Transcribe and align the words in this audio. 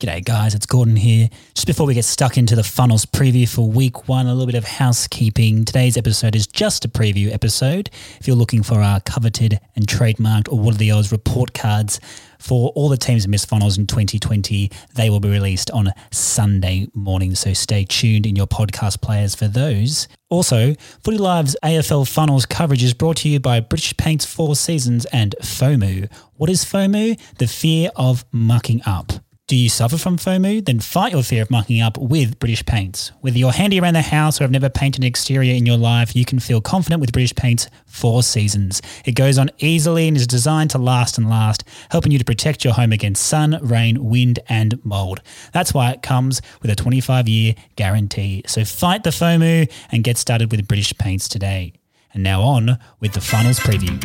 G'day, 0.00 0.24
guys. 0.24 0.54
It's 0.54 0.64
Gordon 0.64 0.94
here. 0.94 1.28
Just 1.54 1.66
before 1.66 1.84
we 1.84 1.92
get 1.92 2.04
stuck 2.04 2.38
into 2.38 2.54
the 2.54 2.62
funnels 2.62 3.04
preview 3.04 3.48
for 3.48 3.68
week 3.68 4.08
one, 4.08 4.28
a 4.28 4.32
little 4.32 4.46
bit 4.46 4.54
of 4.54 4.62
housekeeping. 4.62 5.64
Today's 5.64 5.96
episode 5.96 6.36
is 6.36 6.46
just 6.46 6.84
a 6.84 6.88
preview 6.88 7.34
episode. 7.34 7.90
If 8.20 8.28
you're 8.28 8.36
looking 8.36 8.62
for 8.62 8.80
our 8.80 9.00
coveted 9.00 9.58
and 9.74 9.88
trademarked 9.88 10.52
or 10.52 10.60
what 10.60 10.76
are 10.76 10.78
the 10.78 10.92
odds 10.92 11.10
report 11.10 11.52
cards 11.52 11.98
for 12.38 12.70
all 12.76 12.88
the 12.88 12.96
teams 12.96 13.24
that 13.24 13.28
missed 13.28 13.48
funnels 13.48 13.76
in 13.76 13.88
2020, 13.88 14.70
they 14.94 15.10
will 15.10 15.18
be 15.18 15.28
released 15.28 15.68
on 15.72 15.92
Sunday 16.12 16.86
morning. 16.94 17.34
So 17.34 17.52
stay 17.52 17.84
tuned 17.84 18.24
in 18.24 18.36
your 18.36 18.46
podcast 18.46 19.00
players 19.00 19.34
for 19.34 19.48
those. 19.48 20.06
Also, 20.28 20.74
Footy 21.02 21.18
Live's 21.18 21.56
AFL 21.64 22.08
funnels 22.08 22.46
coverage 22.46 22.84
is 22.84 22.94
brought 22.94 23.16
to 23.16 23.28
you 23.28 23.40
by 23.40 23.58
British 23.58 23.96
Paints 23.96 24.24
Four 24.24 24.54
Seasons 24.54 25.06
and 25.06 25.34
FOMO. 25.42 26.08
What 26.34 26.50
is 26.50 26.64
FOMO? 26.64 27.18
The 27.38 27.48
fear 27.48 27.90
of 27.96 28.24
mucking 28.30 28.82
up. 28.86 29.14
Do 29.48 29.56
you 29.56 29.70
suffer 29.70 29.96
from 29.96 30.18
FOMO? 30.18 30.62
Then 30.62 30.78
fight 30.78 31.12
your 31.12 31.22
fear 31.22 31.40
of 31.40 31.50
mucking 31.50 31.80
up 31.80 31.96
with 31.96 32.38
British 32.38 32.66
Paints. 32.66 33.12
Whether 33.22 33.38
you're 33.38 33.50
handy 33.50 33.80
around 33.80 33.94
the 33.94 34.02
house 34.02 34.38
or 34.38 34.44
have 34.44 34.50
never 34.50 34.68
painted 34.68 35.00
an 35.00 35.06
exterior 35.06 35.54
in 35.54 35.64
your 35.64 35.78
life, 35.78 36.14
you 36.14 36.26
can 36.26 36.38
feel 36.38 36.60
confident 36.60 37.00
with 37.00 37.14
British 37.14 37.34
Paints 37.34 37.66
Four 37.86 38.22
Seasons. 38.22 38.82
It 39.06 39.12
goes 39.12 39.38
on 39.38 39.50
easily 39.56 40.06
and 40.06 40.18
is 40.18 40.26
designed 40.26 40.68
to 40.72 40.78
last 40.78 41.16
and 41.16 41.30
last, 41.30 41.64
helping 41.90 42.12
you 42.12 42.18
to 42.18 42.26
protect 42.26 42.62
your 42.62 42.74
home 42.74 42.92
against 42.92 43.26
sun, 43.26 43.58
rain, 43.62 44.04
wind, 44.04 44.38
and 44.50 44.84
mold. 44.84 45.22
That's 45.54 45.72
why 45.72 45.92
it 45.92 46.02
comes 46.02 46.42
with 46.60 46.70
a 46.70 46.76
25 46.76 47.26
year 47.26 47.54
guarantee. 47.76 48.42
So 48.46 48.66
fight 48.66 49.02
the 49.02 49.10
FOMO 49.10 49.72
and 49.90 50.04
get 50.04 50.18
started 50.18 50.50
with 50.50 50.68
British 50.68 50.92
Paints 50.98 51.26
today. 51.26 51.72
And 52.12 52.22
now 52.22 52.42
on 52.42 52.78
with 53.00 53.14
the 53.14 53.22
funnels 53.22 53.60
preview. 53.60 53.98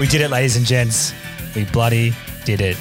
We 0.00 0.06
did 0.06 0.22
it, 0.22 0.30
ladies 0.30 0.56
and 0.56 0.64
gents. 0.64 1.12
We 1.54 1.66
bloody 1.66 2.14
did 2.46 2.62
it. 2.62 2.78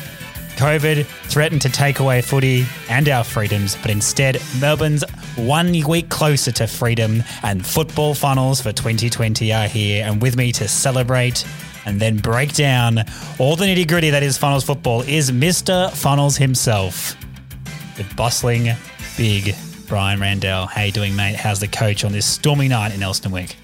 COVID 0.58 1.06
threatened 1.06 1.62
to 1.62 1.70
take 1.70 2.00
away 2.00 2.22
footy 2.22 2.66
and 2.90 3.08
our 3.08 3.24
freedoms, 3.24 3.76
but 3.76 3.92
instead, 3.92 4.42
Melbourne's 4.60 5.04
one 5.36 5.72
week 5.88 6.10
closer 6.10 6.52
to 6.54 6.68
freedom, 6.68 7.24
and 7.44 7.66
football 7.66 8.16
funnels 8.16 8.60
for 8.60 8.74
2020 8.74 9.54
are 9.54 9.68
here. 9.68 10.04
And 10.06 10.22
with 10.22 10.36
me 10.36 10.52
to 10.54 10.68
celebrate 10.68 11.46
and 11.86 12.00
then 12.00 12.18
break 12.18 12.54
down 12.54 13.00
all 13.40 13.56
the 13.56 13.66
nitty 13.66 13.88
gritty 13.88 14.10
that 14.10 14.24
is 14.24 14.38
funnels 14.38 14.66
football 14.66 15.02
is 15.04 15.32
Mr. 15.32 15.92
Funnels 15.92 16.38
himself, 16.38 17.16
the 17.96 18.06
bustling, 18.16 18.70
big 19.16 19.56
Brian 19.88 20.20
Randell. 20.20 20.66
How 20.66 20.84
you 20.84 20.92
doing, 20.92 21.16
mate? 21.16 21.36
How's 21.36 21.60
the 21.60 21.68
coach 21.68 22.04
on 22.04 22.12
this 22.12 22.26
stormy 22.26 22.68
night 22.68 22.94
in 22.94 23.02
Elsternwick? 23.02 23.56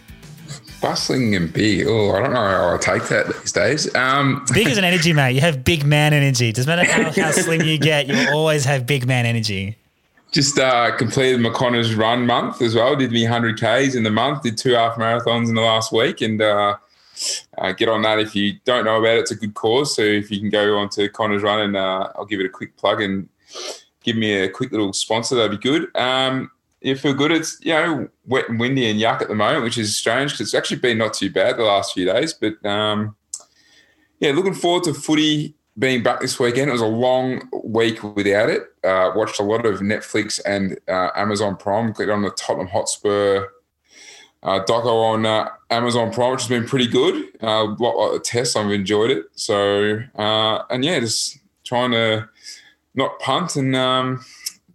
Bustling 0.84 1.34
and 1.34 1.52
big. 1.52 1.88
Oh, 1.88 2.12
I 2.12 2.20
don't 2.20 2.34
know 2.34 2.40
how 2.40 2.76
I 2.76 2.78
take 2.78 3.08
that 3.08 3.28
these 3.40 3.54
days. 3.54 3.96
Um, 3.96 4.46
big 4.54 4.68
as 4.68 4.78
an 4.78 4.84
energy, 4.84 5.14
mate. 5.20 5.32
You 5.32 5.42
have 5.42 5.64
big 5.64 5.86
man 5.86 6.14
energy. 6.14 6.52
Doesn't 6.52 6.70
matter 6.70 6.84
how, 6.84 7.10
how 7.10 7.32
slim 7.32 7.62
you 7.62 7.80
get, 7.80 8.08
you 8.08 8.30
always 8.32 8.66
have 8.66 8.86
big 8.86 9.08
man 9.08 9.26
energy. 9.26 9.78
Just 10.34 10.60
uh, 10.60 10.96
completed 10.98 11.40
my 11.40 11.52
Connors 11.52 11.96
run 11.96 12.26
month 12.26 12.62
as 12.62 12.76
well. 12.76 12.96
Did 12.96 13.12
me 13.12 13.24
100 13.24 13.56
Ks 13.56 13.96
in 13.96 14.04
the 14.04 14.12
month. 14.12 14.44
Did 14.44 14.58
two 14.58 14.74
half 14.74 14.96
marathons 14.96 15.48
in 15.48 15.56
the 15.56 15.62
last 15.62 15.92
week. 15.92 16.22
And 16.22 16.42
uh, 16.42 16.76
uh, 17.60 17.72
get 17.72 17.88
on 17.88 18.02
that 18.02 18.20
if 18.20 18.36
you 18.36 18.54
don't 18.66 18.84
know 18.84 18.98
about 18.98 19.18
it. 19.18 19.20
It's 19.20 19.32
a 19.32 19.36
good 19.36 19.54
cause. 19.54 19.96
So 19.96 20.02
if 20.02 20.32
you 20.32 20.40
can 20.40 20.50
go 20.50 20.78
on 20.78 20.90
to 20.90 21.08
Connors 21.10 21.44
Run 21.44 21.62
and 21.62 21.78
uh, 21.78 22.12
I'll 22.16 22.26
give 22.26 22.40
it 22.40 22.46
a 22.46 22.50
quick 22.50 22.76
plug 22.78 23.02
and 23.02 23.30
give 24.04 24.18
me 24.18 24.34
a 24.34 24.50
quick 24.50 24.72
little 24.72 24.92
sponsor, 24.92 25.36
that'd 25.36 25.52
be 25.52 25.58
good. 25.58 25.96
Um, 25.96 26.52
you 26.84 26.96
feel 26.96 27.14
good. 27.14 27.32
It's 27.32 27.58
you 27.62 27.74
know 27.74 28.10
wet 28.26 28.50
and 28.50 28.60
windy 28.60 28.90
and 28.90 29.00
yuck 29.00 29.22
at 29.22 29.30
the 29.30 29.36
moment, 29.36 29.64
which 29.64 29.78
is 29.78 29.96
strange 29.96 30.32
because 30.32 30.48
it's 30.48 30.54
actually 30.54 30.80
been 30.80 30.98
not 30.98 31.14
too 31.14 31.32
bad 31.32 31.58
the 31.58 31.64
last 31.64 31.94
few 31.94 32.06
days. 32.06 32.34
But 32.34 32.64
um, 32.66 33.16
yeah, 34.20 34.32
looking 34.32 34.54
forward 34.54 34.84
to 34.84 34.94
footy 34.94 35.56
being 35.80 36.04
back 36.04 36.20
this 36.20 36.40
weekend. 36.40 36.70
It 36.70 36.74
was 36.74 36.82
a 36.82 36.86
long 36.86 37.50
week 37.64 38.04
without 38.04 38.50
it. 38.50 38.64
Uh, 38.84 39.12
watched 39.16 39.40
a 39.40 39.44
lot 39.44 39.66
of 39.66 39.80
Netflix 39.80 40.40
and 40.46 40.78
uh, 40.88 41.10
Amazon 41.16 41.56
Prime. 41.56 41.94
Clicked 41.94 42.12
on 42.12 42.22
the 42.22 42.32
Tottenham 42.32 42.68
Hotspur 42.68 43.48
uh, 44.44 44.60
doco 44.66 45.14
on 45.14 45.26
uh, 45.26 45.50
Amazon 45.70 46.12
Prime, 46.12 46.32
which 46.32 46.42
has 46.42 46.50
been 46.50 46.66
pretty 46.66 46.88
good. 46.88 47.30
Uh, 47.42 47.48
a 47.48 47.76
lot 47.80 47.96
like 47.96 48.14
the 48.14 48.20
test, 48.20 48.58
I've 48.58 48.72
enjoyed 48.72 49.10
it. 49.10 49.26
So 49.36 50.00
uh, 50.16 50.64
and 50.70 50.84
yeah, 50.84 51.00
just 51.00 51.40
trying 51.64 51.92
to 51.92 52.30
not 52.94 53.20
punt 53.20 53.56
and 53.56 53.76
um, 53.76 54.24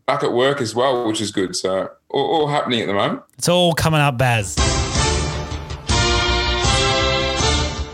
back 0.06 0.24
at 0.24 0.32
work 0.32 0.60
as 0.60 0.74
well, 0.74 1.06
which 1.06 1.20
is 1.20 1.30
good. 1.30 1.54
So 1.54 1.90
all, 2.10 2.26
all 2.26 2.46
happening 2.48 2.80
at 2.80 2.86
the 2.86 2.94
moment. 2.94 3.22
It's 3.36 3.48
all 3.48 3.74
coming 3.74 4.00
up, 4.00 4.18
Baz. 4.18 4.56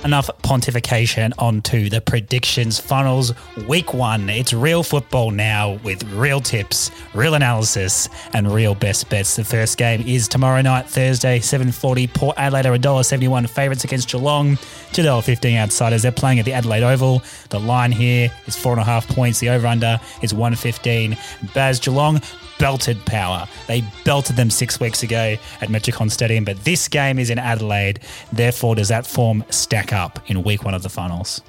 enough 0.04 0.28
pontification 0.42 1.32
onto 1.38 1.88
the 1.88 2.00
predictions 2.00 2.78
funnels 2.78 3.32
week 3.66 3.94
one. 3.94 4.28
It's 4.28 4.52
real 4.52 4.82
football 4.82 5.30
now 5.30 5.78
with 5.82 6.02
real 6.12 6.40
tips, 6.40 6.90
real 7.14 7.34
analysis, 7.34 8.08
and 8.34 8.52
real 8.52 8.74
best 8.74 9.08
bets. 9.08 9.36
The 9.36 9.44
first 9.44 9.78
game 9.78 10.02
is 10.06 10.28
tomorrow 10.28 10.60
night, 10.60 10.88
Thursday, 10.88 11.38
7.40. 11.38 12.12
Port 12.12 12.36
Adelaide 12.38 12.66
are 12.66 12.76
$1.71 12.76 13.48
favourites 13.48 13.84
against 13.84 14.10
Geelong. 14.10 14.56
$2.15 14.92 15.58
outsiders. 15.58 16.02
They're 16.02 16.12
playing 16.12 16.38
at 16.38 16.44
the 16.44 16.52
Adelaide 16.52 16.82
Oval. 16.82 17.22
The 17.48 17.58
line 17.58 17.90
here 17.90 18.30
is 18.46 18.56
four 18.56 18.72
and 18.72 18.80
a 18.80 18.84
half 18.84 19.08
points. 19.08 19.40
The 19.40 19.48
over-under 19.48 19.98
is 20.22 20.34
115. 20.34 21.16
Baz 21.54 21.80
Geelong 21.80 22.20
belted 22.58 23.04
power. 23.04 23.46
They 23.66 23.84
belted 24.04 24.36
them 24.36 24.50
six 24.50 24.80
weeks 24.80 25.02
ago 25.02 25.36
at 25.60 25.68
Metricon 25.68 26.10
Stadium, 26.10 26.44
but 26.44 26.62
this 26.64 26.88
game 26.88 27.18
is 27.18 27.30
in 27.30 27.38
Adelaide. 27.38 28.00
Therefore, 28.32 28.74
does 28.74 28.88
that 28.88 29.06
form 29.06 29.44
stack 29.50 29.92
up 29.92 30.18
in 30.30 30.42
week 30.42 30.64
one 30.64 30.74
of 30.74 30.82
the 30.82 30.88
finals? 30.88 31.42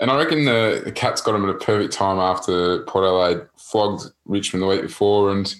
And 0.00 0.10
I 0.10 0.16
reckon 0.16 0.44
the, 0.44 0.82
the 0.84 0.92
Cats 0.92 1.20
got 1.20 1.32
them 1.32 1.48
at 1.48 1.50
a 1.50 1.58
perfect 1.58 1.92
time 1.92 2.18
after 2.18 2.84
Port 2.84 3.04
Adelaide 3.04 3.46
flogged 3.56 4.12
Richmond 4.26 4.62
the 4.62 4.66
week 4.66 4.82
before 4.82 5.30
and 5.32 5.52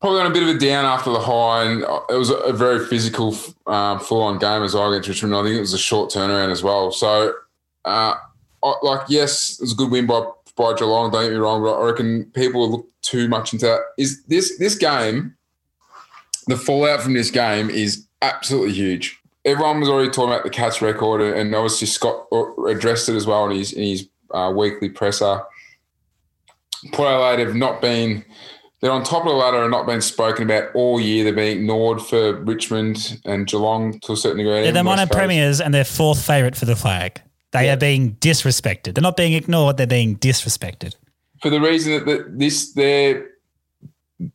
probably 0.00 0.20
on 0.20 0.30
a 0.30 0.32
bit 0.32 0.44
of 0.44 0.48
a 0.50 0.58
down 0.58 0.84
after 0.84 1.10
the 1.10 1.18
high. 1.18 1.64
And 1.64 1.82
it 1.82 2.16
was 2.16 2.30
a 2.30 2.52
very 2.52 2.86
physical, 2.86 3.36
um, 3.66 3.98
full 3.98 4.22
on 4.22 4.38
game 4.38 4.62
as 4.62 4.74
well 4.74 4.92
against 4.92 5.08
Richmond. 5.08 5.34
I 5.34 5.42
think 5.42 5.56
it 5.56 5.60
was 5.60 5.72
a 5.72 5.78
short 5.78 6.10
turnaround 6.10 6.52
as 6.52 6.62
well. 6.62 6.92
So, 6.92 7.32
uh, 7.84 8.14
like, 8.82 9.02
yes, 9.08 9.58
it 9.58 9.62
was 9.62 9.72
a 9.72 9.76
good 9.76 9.90
win 9.90 10.06
by 10.06 10.24
by 10.56 10.74
Geelong. 10.74 11.10
Don't 11.10 11.24
get 11.24 11.32
me 11.32 11.36
wrong, 11.36 11.62
but 11.62 11.78
I 11.78 11.84
reckon 11.84 12.24
people 12.34 12.68
look 12.70 12.88
too 13.02 13.28
much 13.28 13.52
into 13.52 13.66
that. 13.66 13.80
Is 13.98 14.24
this 14.24 14.58
this 14.58 14.74
game? 14.74 15.36
The 16.48 16.56
fallout 16.56 17.02
from 17.02 17.14
this 17.14 17.30
game 17.30 17.70
is 17.70 18.06
absolutely 18.22 18.72
huge. 18.72 19.20
Everyone 19.44 19.80
was 19.80 19.88
already 19.88 20.10
talking 20.10 20.32
about 20.32 20.44
the 20.44 20.50
Cats 20.50 20.80
record, 20.80 21.20
and 21.20 21.54
obviously 21.54 21.86
Scott 21.86 22.26
addressed 22.68 23.08
it 23.08 23.14
as 23.14 23.26
well 23.26 23.48
in 23.50 23.56
his 23.56 23.72
in 23.72 23.82
his 23.84 24.08
uh, 24.32 24.52
weekly 24.54 24.88
presser. 24.88 25.42
Port 26.92 27.08
Adelaide 27.08 27.46
have 27.46 27.54
not 27.54 27.80
been. 27.80 28.24
They're 28.80 28.92
on 28.92 29.04
top 29.04 29.22
of 29.22 29.28
the 29.28 29.34
ladder 29.34 29.62
and 29.62 29.70
not 29.70 29.86
been 29.86 30.02
spoken 30.02 30.44
about 30.44 30.74
all 30.74 31.00
year. 31.00 31.24
They're 31.24 31.32
being 31.32 31.60
ignored 31.60 32.02
for 32.02 32.34
Richmond 32.42 33.20
and 33.24 33.46
Geelong 33.46 33.98
to 34.00 34.12
a 34.12 34.16
certain 34.16 34.38
degree. 34.38 34.64
Yeah, 34.64 34.70
they're 34.70 34.84
minor 34.84 35.06
premiers 35.06 35.60
and 35.62 35.72
they're 35.72 35.84
fourth 35.84 36.24
favourite 36.24 36.56
for 36.56 36.66
the 36.66 36.76
flag. 36.76 37.22
They 37.56 37.66
yeah. 37.66 37.72
are 37.72 37.78
being 37.78 38.16
disrespected. 38.16 38.94
They're 38.94 39.02
not 39.02 39.16
being 39.16 39.32
ignored. 39.32 39.78
They're 39.78 39.86
being 39.86 40.18
disrespected. 40.18 40.94
For 41.40 41.48
the 41.48 41.60
reason 41.60 42.04
that 42.04 42.38
this 42.38 42.72
they're 42.72 43.28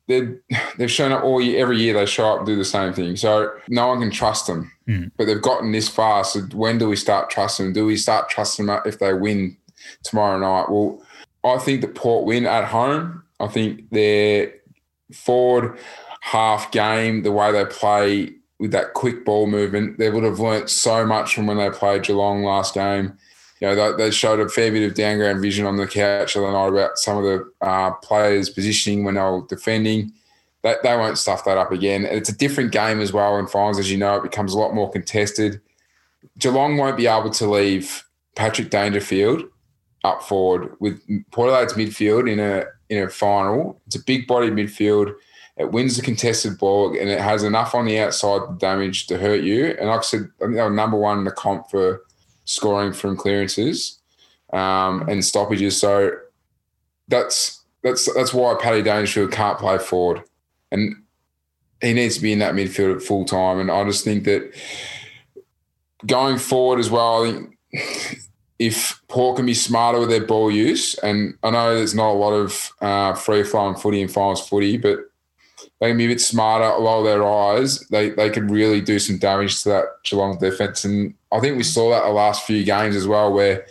they 0.08 0.34
they've 0.78 0.92
shown 0.92 1.12
up 1.12 1.24
all 1.24 1.40
year. 1.40 1.62
Every 1.62 1.78
year 1.78 1.94
they 1.94 2.08
show 2.08 2.32
up 2.32 2.40
and 2.40 2.48
do 2.48 2.56
the 2.56 2.66
same 2.66 2.94
thing. 2.94 3.16
So 3.16 3.52
no 3.68 3.88
one 3.88 4.00
can 4.00 4.10
trust 4.10 4.48
them. 4.48 4.72
Mm. 4.88 5.12
But 5.18 5.26
they've 5.26 5.42
gotten 5.42 5.72
this 5.72 5.88
far. 5.88 6.24
So 6.24 6.42
when 6.54 6.80
do 6.80 6.88
we 6.88 6.96
start 6.96 7.30
trusting 7.30 7.68
them? 7.68 7.74
Do 7.74 7.86
we 7.86 7.96
start 7.96 8.28
trusting 8.30 8.66
them 8.66 8.82
if 8.86 8.98
they 8.98 9.14
win 9.14 9.56
tomorrow 10.04 10.40
night? 10.40 10.72
Well, 10.72 11.04
I 11.44 11.60
think 11.60 11.82
the 11.82 11.88
Port 11.90 12.26
win 12.26 12.48
at 12.48 12.66
home. 12.66 13.24
I 13.40 13.48
think 13.48 13.90
their 13.92 14.54
forward 15.14 15.78
half 16.22 16.72
game, 16.72 17.22
the 17.22 17.32
way 17.32 17.52
they 17.52 17.66
play 17.66 18.34
with 18.62 18.72
that 18.72 18.94
quick 18.94 19.26
ball 19.26 19.48
movement. 19.48 19.98
They 19.98 20.12
would 20.12 20.24
have 20.24 20.40
learnt 20.40 20.70
so 20.70 21.04
much 21.04 21.34
from 21.34 21.48
when 21.48 21.58
they 21.58 21.72
played 21.72 22.04
Geelong 22.04 22.44
last 22.44 22.76
game. 22.76 23.18
You 23.60 23.68
know, 23.68 23.76
they, 23.76 24.04
they 24.04 24.12
showed 24.12 24.40
a 24.40 24.48
fair 24.48 24.72
bit 24.72 24.88
of 24.88 24.96
downground 24.96 25.42
vision 25.42 25.66
on 25.66 25.78
the 25.78 25.88
couch 25.88 26.36
the 26.36 26.42
night 26.42 26.68
about 26.68 27.00
some 27.00 27.18
of 27.18 27.24
the 27.24 27.52
uh, 27.62 27.92
players' 28.04 28.52
positioning 28.52 29.04
when 29.04 29.16
they 29.16 29.22
were 29.22 29.42
defending. 29.50 30.14
They, 30.62 30.76
they 30.84 30.96
won't 30.96 31.18
stuff 31.18 31.44
that 31.46 31.58
up 31.58 31.72
again. 31.72 32.06
And 32.06 32.16
it's 32.16 32.30
a 32.30 32.38
different 32.38 32.72
game 32.72 33.02
as 33.02 33.12
well 33.12 33.38
in 33.38 33.48
finals, 33.48 33.80
as 33.80 33.92
you 33.92 33.98
know. 33.98 34.18
It 34.18 34.24
becomes 34.24 34.54
a 34.54 34.60
lot 34.60 34.76
more 34.76 34.92
contested. 34.92 35.60
Geelong 36.38 36.78
won't 36.78 36.98
be 36.98 37.08
able 37.08 37.32
to 37.32 37.50
leave 37.50 38.04
Patrick 38.36 38.70
Dangerfield 38.70 39.44
up 40.04 40.22
forward 40.22 40.76
with 40.80 41.02
Port 41.32 41.50
Adelaide's 41.50 41.74
midfield 41.74 42.32
in 42.32 42.40
a 42.40 42.66
in 42.90 43.04
a 43.04 43.10
final. 43.10 43.82
It's 43.88 43.96
a 43.96 44.04
big 44.04 44.28
body 44.28 44.52
midfield 44.52 45.16
it 45.58 45.72
wins 45.72 45.96
the 45.96 46.02
contested 46.02 46.58
ball 46.58 46.90
and 46.98 47.10
it 47.10 47.20
has 47.20 47.44
enough 47.44 47.76
on 47.76 47.86
the 47.86 48.00
outside 48.00 48.58
damage 48.58 49.08
to 49.08 49.18
hurt 49.18 49.42
you. 49.42 49.76
And 49.80 49.90
like 49.90 50.00
I 50.00 50.04
said, 50.04 50.32
I 50.42 50.46
think 50.46 50.56
they 50.56 50.62
were 50.62 50.70
number 50.70 50.98
one 50.98 51.20
in 51.20 51.24
the 51.24 51.32
comp 51.32 51.70
for 51.70 52.02
scoring 52.46 52.94
from 52.94 53.18
clearances 53.18 54.00
um, 54.54 55.08
and 55.08 55.24
stoppages. 55.24 55.80
So 55.80 56.12
that's 57.08 57.62
that's 57.84 58.12
that's 58.14 58.34
why 58.34 58.56
Paddy 58.60 58.82
Dangerfield 58.82 59.32
can't 59.32 59.60
play 59.60 59.78
forward, 59.78 60.24
and 60.72 60.96
he 61.82 61.94
needs 61.94 62.16
to 62.16 62.22
be 62.22 62.32
in 62.32 62.40
that 62.40 62.54
midfield 62.54 62.96
at 62.96 63.02
full 63.02 63.26
time. 63.26 63.60
And 63.60 63.72
I 63.72 63.84
just 63.84 64.04
think 64.04 64.24
that 64.26 64.54
going 66.06 66.38
forward 66.38 66.80
as 66.80 66.90
well, 66.90 67.24
I 67.24 67.32
think 67.32 67.58
if 68.60 69.02
Port 69.08 69.38
can 69.38 69.46
be 69.48 69.56
smarter 69.56 70.00
with 70.00 70.10
their 70.10 70.26
ball 70.26 70.52
use, 70.52 70.94
and 71.00 71.36
I 71.44 71.50
know 71.50 71.76
there's 71.76 71.96
not 71.96 72.12
a 72.12 72.14
lot 72.14 72.34
of 72.34 72.72
uh, 72.82 73.14
free 73.14 73.44
flowing 73.44 73.76
footy 73.76 74.02
and 74.02 74.12
finals 74.12 74.48
footy, 74.48 74.78
but 74.78 75.00
they 75.82 75.88
can 75.88 75.98
be 75.98 76.06
a 76.06 76.10
bit 76.10 76.22
smarter, 76.22 76.82
roll 76.82 77.04
their 77.04 77.28
eyes. 77.28 77.80
They 77.88 78.12
they 78.12 78.30
could 78.30 78.52
really 78.52 78.82
do 78.82 79.00
some 79.00 79.18
damage 79.18 79.64
to 79.64 79.70
that 79.70 79.86
Geelong 80.04 80.38
defense, 80.38 80.86
and 80.86 81.16
I 81.32 81.40
think 81.40 81.58
we 81.58 81.64
saw 81.64 81.90
that 81.90 82.04
the 82.04 82.12
last 82.12 82.46
few 82.46 82.64
games 82.64 82.96
as 82.96 83.08
well, 83.08 83.34
where 83.34 83.66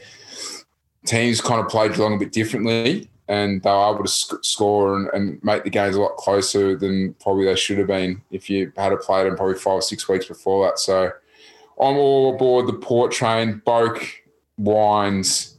teams 1.06 1.40
kind 1.40 1.60
of 1.60 1.68
played 1.68 1.94
Geelong 1.94 2.16
a 2.16 2.18
bit 2.18 2.32
differently, 2.32 3.08
and 3.28 3.62
they 3.62 3.70
were 3.70 3.94
able 3.94 4.02
to 4.02 4.10
sc- 4.10 4.44
score 4.44 4.96
and, 4.96 5.08
and, 5.14 5.44
make 5.44 5.62
the 5.62 5.70
games 5.70 5.94
a 5.94 6.00
lot 6.00 6.16
closer 6.16 6.76
than 6.76 7.14
probably 7.14 7.44
they 7.44 7.54
should 7.54 7.78
have 7.78 7.86
been 7.86 8.20
if 8.32 8.50
you 8.50 8.72
had 8.76 9.00
played 9.00 9.26
them 9.26 9.36
probably 9.36 9.54
five 9.54 9.74
or 9.74 9.82
six 9.82 10.08
weeks 10.08 10.26
before 10.26 10.66
that. 10.66 10.80
So 10.80 11.12
I'm 11.80 11.96
all 11.96 12.34
aboard 12.34 12.66
the 12.66 12.72
Port 12.72 13.12
train. 13.12 13.62
Boak, 13.64 14.04
Wines, 14.58 15.58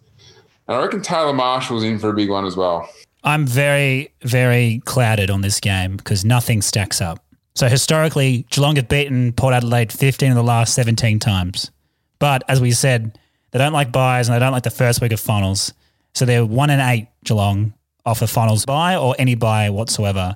and 0.68 0.76
I 0.76 0.82
reckon 0.82 1.02
Taylor 1.02 1.34
Marshall's 1.34 1.86
in 1.86 1.98
for 1.98 2.10
a 2.10 2.14
big 2.14 2.30
one 2.30 2.46
as 2.46 2.58
well. 2.58 2.90
I'm 3.24 3.46
very, 3.46 4.14
very 4.24 4.82
clouded 4.86 5.30
on 5.30 5.42
this 5.42 5.60
game 5.60 5.98
because 5.98 6.26
nothing 6.26 6.62
stacks 6.62 7.02
up. 7.02 7.24
So 7.56 7.68
historically, 7.68 8.46
Geelong 8.50 8.78
have 8.78 8.88
beaten 8.88 9.34
Port 9.34 9.54
Adelaide 9.54 9.92
15 9.92 10.32
of 10.32 10.36
the 10.36 10.44
last 10.44 10.74
17 10.74 11.20
times. 11.20 11.70
But 12.18 12.44
as 12.48 12.62
we 12.62 12.72
said, 12.72 13.18
they 13.52 13.60
don't 13.60 13.74
like 13.74 13.92
buys 13.92 14.28
and 14.28 14.36
they 14.36 14.40
don't 14.40 14.54
like 14.54 14.64
the 14.64 14.70
first 14.70 15.02
week 15.02 15.12
of 15.12 15.20
finals. 15.20 15.74
So 16.14 16.26
they're 16.26 16.46
one 16.46 16.70
and 16.70 16.82
eight 16.82 17.08
Geelong 17.24 17.74
off 18.06 18.22
a 18.22 18.28
finals 18.28 18.66
buy 18.66 18.96
or 18.96 19.16
any 19.20 19.36
buy 19.36 19.70
whatsoever. 19.70 20.36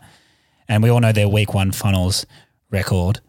And 0.68 0.84
we 0.84 0.90
all 0.90 1.00
know 1.00 1.12
their 1.12 1.30
week 1.30 1.54
one 1.54 1.72
finals 1.72 2.26
record. 2.70 3.22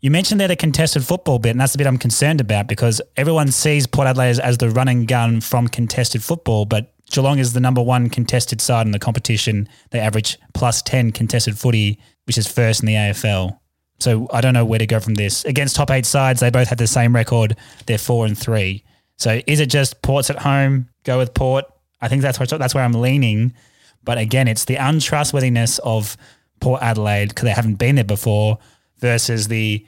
You 0.00 0.10
mentioned 0.10 0.38
there 0.38 0.48
the 0.48 0.56
contested 0.56 1.04
football 1.04 1.38
bit, 1.38 1.50
and 1.50 1.60
that's 1.60 1.72
the 1.72 1.78
bit 1.78 1.86
I'm 1.86 1.98
concerned 1.98 2.40
about 2.40 2.68
because 2.68 3.00
everyone 3.16 3.50
sees 3.50 3.86
Port 3.86 4.06
Adelaide 4.06 4.38
as 4.38 4.58
the 4.58 4.68
running 4.68 5.06
gun 5.06 5.40
from 5.40 5.66
contested 5.66 6.22
football, 6.22 6.66
but 6.66 6.93
Geelong 7.14 7.38
is 7.38 7.52
the 7.52 7.60
number 7.60 7.80
one 7.80 8.10
contested 8.10 8.60
side 8.60 8.86
in 8.86 8.90
the 8.90 8.98
competition. 8.98 9.68
They 9.90 10.00
average 10.00 10.36
plus 10.52 10.82
10 10.82 11.12
contested 11.12 11.56
footy, 11.56 12.00
which 12.26 12.36
is 12.36 12.48
first 12.48 12.82
in 12.82 12.86
the 12.86 12.94
AFL. 12.94 13.56
So 14.00 14.26
I 14.32 14.40
don't 14.40 14.52
know 14.52 14.64
where 14.64 14.80
to 14.80 14.86
go 14.86 14.98
from 14.98 15.14
this. 15.14 15.44
Against 15.44 15.76
top 15.76 15.92
eight 15.92 16.06
sides, 16.06 16.40
they 16.40 16.50
both 16.50 16.66
had 16.66 16.78
the 16.78 16.88
same 16.88 17.14
record. 17.14 17.56
They're 17.86 17.98
four 17.98 18.26
and 18.26 18.36
three. 18.36 18.82
So 19.16 19.40
is 19.46 19.60
it 19.60 19.70
just 19.70 20.02
Port's 20.02 20.28
at 20.28 20.40
home? 20.40 20.88
Go 21.04 21.18
with 21.18 21.34
Port. 21.34 21.66
I 22.00 22.08
think 22.08 22.20
that's 22.20 22.40
where, 22.40 22.46
that's 22.46 22.74
where 22.74 22.82
I'm 22.82 22.92
leaning. 22.92 23.54
But 24.02 24.18
again, 24.18 24.48
it's 24.48 24.64
the 24.64 24.74
untrustworthiness 24.74 25.78
of 25.78 26.16
Port 26.58 26.82
Adelaide 26.82 27.28
because 27.28 27.44
they 27.44 27.52
haven't 27.52 27.76
been 27.76 27.94
there 27.94 28.02
before 28.02 28.58
versus 28.98 29.46
the 29.46 29.86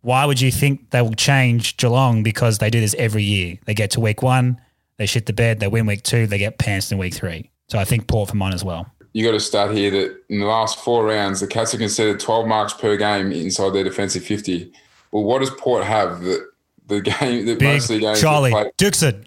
why 0.00 0.24
would 0.24 0.40
you 0.40 0.50
think 0.50 0.88
they 0.88 1.02
will 1.02 1.12
change 1.12 1.76
Geelong 1.76 2.22
because 2.22 2.58
they 2.58 2.70
do 2.70 2.80
this 2.80 2.94
every 2.98 3.24
year? 3.24 3.58
They 3.66 3.74
get 3.74 3.90
to 3.90 4.00
week 4.00 4.22
one, 4.22 4.58
they 5.02 5.06
shit 5.06 5.26
the 5.26 5.32
bed, 5.32 5.58
they 5.58 5.66
win 5.66 5.84
week 5.84 6.04
two, 6.04 6.28
they 6.28 6.38
get 6.38 6.58
pantsed 6.58 6.92
in 6.92 6.96
week 6.96 7.12
three. 7.12 7.50
So 7.68 7.76
I 7.76 7.84
think 7.84 8.06
Port 8.06 8.30
for 8.30 8.36
mine 8.36 8.54
as 8.54 8.62
well. 8.62 8.86
You 9.14 9.26
got 9.26 9.32
to 9.32 9.40
start 9.40 9.74
here 9.76 9.90
that 9.90 10.16
in 10.28 10.38
the 10.38 10.46
last 10.46 10.78
four 10.78 11.04
rounds, 11.04 11.40
the 11.40 11.48
Cats 11.48 11.72
have 11.72 11.80
conceded 11.80 12.20
12 12.20 12.46
marks 12.46 12.72
per 12.72 12.96
game 12.96 13.32
inside 13.32 13.70
their 13.70 13.82
defensive 13.82 14.22
50. 14.22 14.72
Well, 15.10 15.24
what 15.24 15.40
does 15.40 15.50
Port 15.50 15.82
have 15.82 16.20
that 16.22 16.48
the 16.86 17.00
game 17.18 17.46
that 17.46 17.58
Big 17.58 17.68
most 17.68 17.90
of 17.90 17.96
the 17.96 18.00
games 18.00 18.20
Charlie 18.20 18.54
Dixon? 18.78 19.26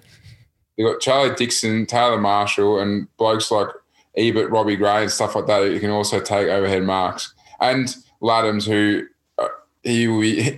They've 0.77 0.87
got 0.87 1.01
Charlie 1.01 1.35
Dixon, 1.35 1.85
Taylor 1.85 2.21
Marshall, 2.21 2.79
and 2.79 3.13
blokes 3.17 3.51
like 3.51 3.67
Ebert, 4.15 4.49
Robbie 4.49 4.77
Gray, 4.77 5.01
and 5.01 5.11
stuff 5.11 5.35
like 5.35 5.47
that. 5.47 5.69
You 5.71 5.81
can 5.81 5.89
also 5.89 6.21
take 6.21 6.47
overhead 6.47 6.83
marks. 6.83 7.33
And 7.59 7.93
Ladhams, 8.21 8.65
who 8.65 9.07
uh, 9.37 9.49
he 9.83 10.07
will 10.07 10.21
be, 10.21 10.57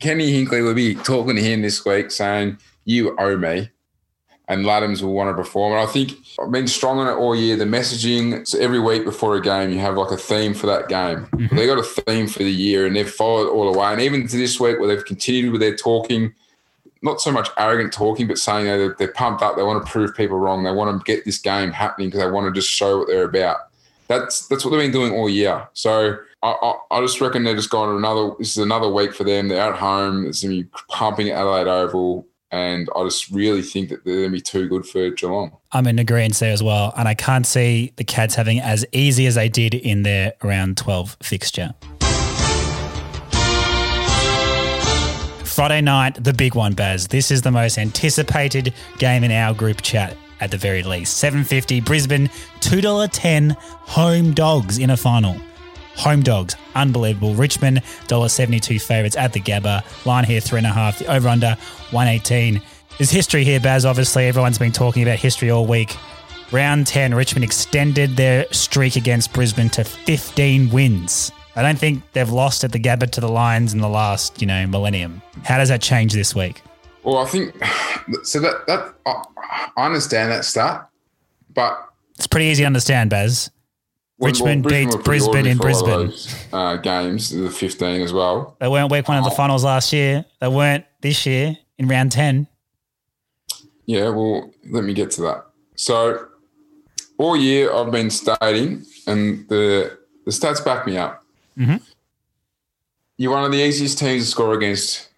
Kenny 0.00 0.32
Hinkley 0.32 0.64
will 0.64 0.74
be 0.74 0.96
talking 0.96 1.36
to 1.36 1.42
him 1.42 1.62
this 1.62 1.84
week 1.84 2.10
saying, 2.10 2.58
You 2.84 3.16
owe 3.16 3.36
me. 3.36 3.70
And 4.48 4.64
Ladhams 4.64 5.02
will 5.02 5.12
want 5.12 5.28
to 5.28 5.34
perform. 5.34 5.72
And 5.72 5.80
I 5.80 5.86
think 5.86 6.12
I've 6.40 6.52
been 6.52 6.68
strong 6.68 7.00
on 7.00 7.08
it 7.08 7.18
all 7.18 7.34
year. 7.34 7.56
The 7.56 7.64
messaging, 7.64 8.46
so 8.46 8.58
every 8.58 8.78
week 8.78 9.04
before 9.04 9.34
a 9.34 9.40
game, 9.40 9.70
you 9.72 9.80
have 9.80 9.96
like 9.96 10.12
a 10.12 10.16
theme 10.16 10.54
for 10.54 10.66
that 10.68 10.88
game. 10.88 11.26
Mm-hmm. 11.26 11.56
They 11.56 11.66
got 11.66 11.78
a 11.78 11.82
theme 11.82 12.28
for 12.28 12.40
the 12.40 12.52
year 12.52 12.86
and 12.86 12.94
they've 12.94 13.10
followed 13.10 13.48
all 13.48 13.72
the 13.72 13.76
way. 13.76 13.92
And 13.92 14.00
even 14.00 14.28
to 14.28 14.36
this 14.36 14.60
week, 14.60 14.78
where 14.78 14.86
they've 14.86 15.04
continued 15.04 15.50
with 15.50 15.60
their 15.60 15.74
talking, 15.74 16.32
not 17.02 17.20
so 17.20 17.32
much 17.32 17.48
arrogant 17.56 17.92
talking, 17.92 18.26
but 18.26 18.38
saying 18.38 18.66
know, 18.66 18.94
they're, 18.98 19.12
pumped 19.12 19.42
up. 19.42 19.56
They 19.56 19.62
want 19.62 19.84
to 19.84 19.90
prove 19.90 20.14
people 20.14 20.38
wrong. 20.38 20.62
They 20.62 20.72
want 20.72 20.98
to 20.98 21.04
get 21.04 21.24
this 21.24 21.38
game 21.38 21.72
happening 21.72 22.08
because 22.08 22.20
they 22.20 22.30
want 22.30 22.46
to 22.46 22.58
just 22.58 22.70
show 22.70 22.98
what 22.98 23.08
they're 23.08 23.24
about. 23.24 23.58
That's 24.08 24.46
that's 24.46 24.64
what 24.64 24.70
they've 24.70 24.80
been 24.80 24.92
doing 24.92 25.12
all 25.12 25.28
year. 25.28 25.68
So 25.72 26.18
I, 26.42 26.50
I, 26.62 26.74
I 26.92 27.00
just 27.00 27.20
reckon 27.20 27.42
they're 27.42 27.56
just 27.56 27.70
going 27.70 27.90
to 27.90 27.96
another. 27.96 28.34
This 28.38 28.56
is 28.56 28.62
another 28.62 28.88
week 28.88 29.14
for 29.14 29.24
them. 29.24 29.48
They're 29.48 29.72
at 29.72 29.76
home. 29.76 30.26
It's 30.26 30.42
going 30.42 30.56
to 30.56 30.62
be 30.62 30.70
pumping 30.88 31.30
at 31.30 31.38
Adelaide 31.38 31.66
Oval. 31.66 32.26
And 32.52 32.88
I 32.94 33.02
just 33.04 33.30
really 33.30 33.62
think 33.62 33.88
that 33.88 34.04
they're 34.04 34.20
going 34.20 34.30
to 34.30 34.36
be 34.36 34.40
too 34.40 34.68
good 34.68 34.86
for 34.86 35.10
Geelong. 35.10 35.56
I'm 35.72 35.86
in 35.86 35.98
agreement 35.98 36.36
there 36.36 36.52
as 36.52 36.62
well. 36.62 36.92
And 36.96 37.08
I 37.08 37.14
can't 37.14 37.46
see 37.46 37.92
the 37.96 38.04
Cats 38.04 38.34
having 38.34 38.60
as 38.60 38.86
easy 38.92 39.26
as 39.26 39.34
they 39.34 39.48
did 39.48 39.74
in 39.74 40.02
their 40.02 40.34
round 40.42 40.76
12 40.76 41.16
fixture. 41.22 41.74
Friday 45.44 45.80
night, 45.80 46.22
the 46.22 46.34
big 46.34 46.54
one, 46.54 46.74
Baz. 46.74 47.08
This 47.08 47.30
is 47.30 47.40
the 47.40 47.50
most 47.50 47.78
anticipated 47.78 48.74
game 48.98 49.24
in 49.24 49.30
our 49.30 49.54
group 49.54 49.80
chat 49.80 50.14
at 50.40 50.50
the 50.50 50.58
very 50.58 50.82
least. 50.82 51.16
750 51.16 51.80
Brisbane, 51.80 52.28
$2.10 52.60 53.56
home 53.56 54.34
dogs 54.34 54.78
in 54.78 54.90
a 54.90 54.96
final. 54.96 55.34
Home 55.96 56.22
dogs, 56.22 56.56
unbelievable. 56.74 57.34
Richmond, 57.34 57.78
$1.72 57.78 58.80
favourites 58.80 59.16
at 59.16 59.32
the 59.32 59.40
Gabba. 59.40 59.82
Line 60.06 60.24
here, 60.24 60.40
three 60.40 60.58
and 60.58 60.66
a 60.66 60.72
half. 60.72 60.98
The 60.98 61.06
over 61.06 61.28
under, 61.28 61.56
118. 61.90 62.60
There's 62.98 63.10
history 63.10 63.44
here, 63.44 63.60
Baz. 63.60 63.84
Obviously, 63.84 64.26
everyone's 64.26 64.58
been 64.58 64.72
talking 64.72 65.02
about 65.02 65.18
history 65.18 65.50
all 65.50 65.66
week. 65.66 65.96
Round 66.52 66.86
10, 66.86 67.14
Richmond 67.14 67.44
extended 67.44 68.16
their 68.16 68.46
streak 68.52 68.96
against 68.96 69.32
Brisbane 69.32 69.68
to 69.70 69.84
15 69.84 70.70
wins. 70.70 71.32
I 71.56 71.62
don't 71.62 71.78
think 71.78 72.02
they've 72.12 72.30
lost 72.30 72.62
at 72.64 72.72
the 72.72 72.78
Gabba 72.78 73.10
to 73.12 73.20
the 73.20 73.28
Lions 73.28 73.72
in 73.72 73.80
the 73.80 73.88
last, 73.88 74.40
you 74.40 74.46
know, 74.46 74.66
millennium. 74.66 75.22
How 75.44 75.58
does 75.58 75.70
that 75.70 75.80
change 75.82 76.12
this 76.12 76.34
week? 76.34 76.62
Well, 77.02 77.18
I 77.18 77.24
think 77.24 77.54
so. 78.24 78.40
That 78.40 78.66
that 78.66 78.94
I 79.06 79.86
understand 79.86 80.30
that 80.32 80.44
start, 80.44 80.88
but 81.54 81.88
it's 82.16 82.26
pretty 82.26 82.46
easy 82.46 82.62
to 82.62 82.66
understand, 82.66 83.10
Baz. 83.10 83.50
Richmond 84.18 84.64
beats 84.66 84.96
Brisbane 84.96 85.46
in 85.46 85.58
Brisbane. 85.58 86.08
Those, 86.08 86.46
uh, 86.52 86.76
games, 86.76 87.30
the 87.30 87.50
15 87.50 88.00
as 88.00 88.12
well. 88.12 88.56
They 88.60 88.68
weren't 88.68 88.90
week 88.90 89.08
one 89.08 89.18
of 89.18 89.24
the 89.24 89.30
finals 89.30 89.64
last 89.64 89.92
year. 89.92 90.24
They 90.40 90.48
weren't 90.48 90.84
this 91.02 91.26
year 91.26 91.56
in 91.78 91.86
round 91.88 92.12
10. 92.12 92.46
Yeah, 93.84 94.08
well, 94.08 94.50
let 94.70 94.84
me 94.84 94.94
get 94.94 95.10
to 95.12 95.22
that. 95.22 95.46
So, 95.76 96.28
all 97.18 97.36
year 97.36 97.72
I've 97.72 97.90
been 97.90 98.10
stating, 98.10 98.84
and 99.06 99.48
the 99.48 99.98
the 100.24 100.30
stats 100.32 100.64
back 100.64 100.86
me 100.86 100.96
up. 100.96 101.24
Mm-hmm. 101.56 101.76
You're 103.16 103.32
one 103.32 103.44
of 103.44 103.52
the 103.52 103.58
easiest 103.58 103.98
teams 103.98 104.24
to 104.24 104.30
score 104.30 104.54
against 104.54 105.08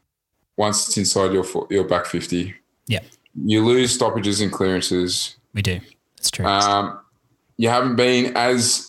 once 0.57 0.89
it's 0.89 0.99
inside 0.99 1.33
your 1.33 1.47
your 1.71 1.85
back 1.85 2.07
50. 2.07 2.55
Yeah. 2.87 3.01
You 3.45 3.65
lose 3.65 3.95
stoppages 3.95 4.41
and 4.41 4.53
clearances. 4.53 5.37
We 5.55 5.63
do. 5.63 5.81
That's 6.17 6.31
true. 6.31 6.45
Um, 6.45 7.01
you 7.57 7.69
haven't 7.69 7.97
been 7.97 8.37
as 8.37 8.88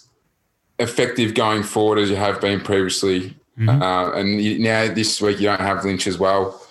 effective 0.80 1.34
going 1.34 1.64
forward 1.64 2.00
as 2.00 2.10
you 2.10 2.16
have 2.16 2.42
been 2.42 2.62
previously. 2.62 3.36
Mm-hmm. 3.58 3.82
Uh, 3.82 4.12
and 4.14 4.42
you, 4.42 4.60
now 4.60 4.92
this 4.94 5.22
week 5.22 5.40
you 5.40 5.48
don't 5.48 5.60
have 5.60 5.84
Lynch 5.84 6.08
as 6.08 6.18
well. 6.18 6.62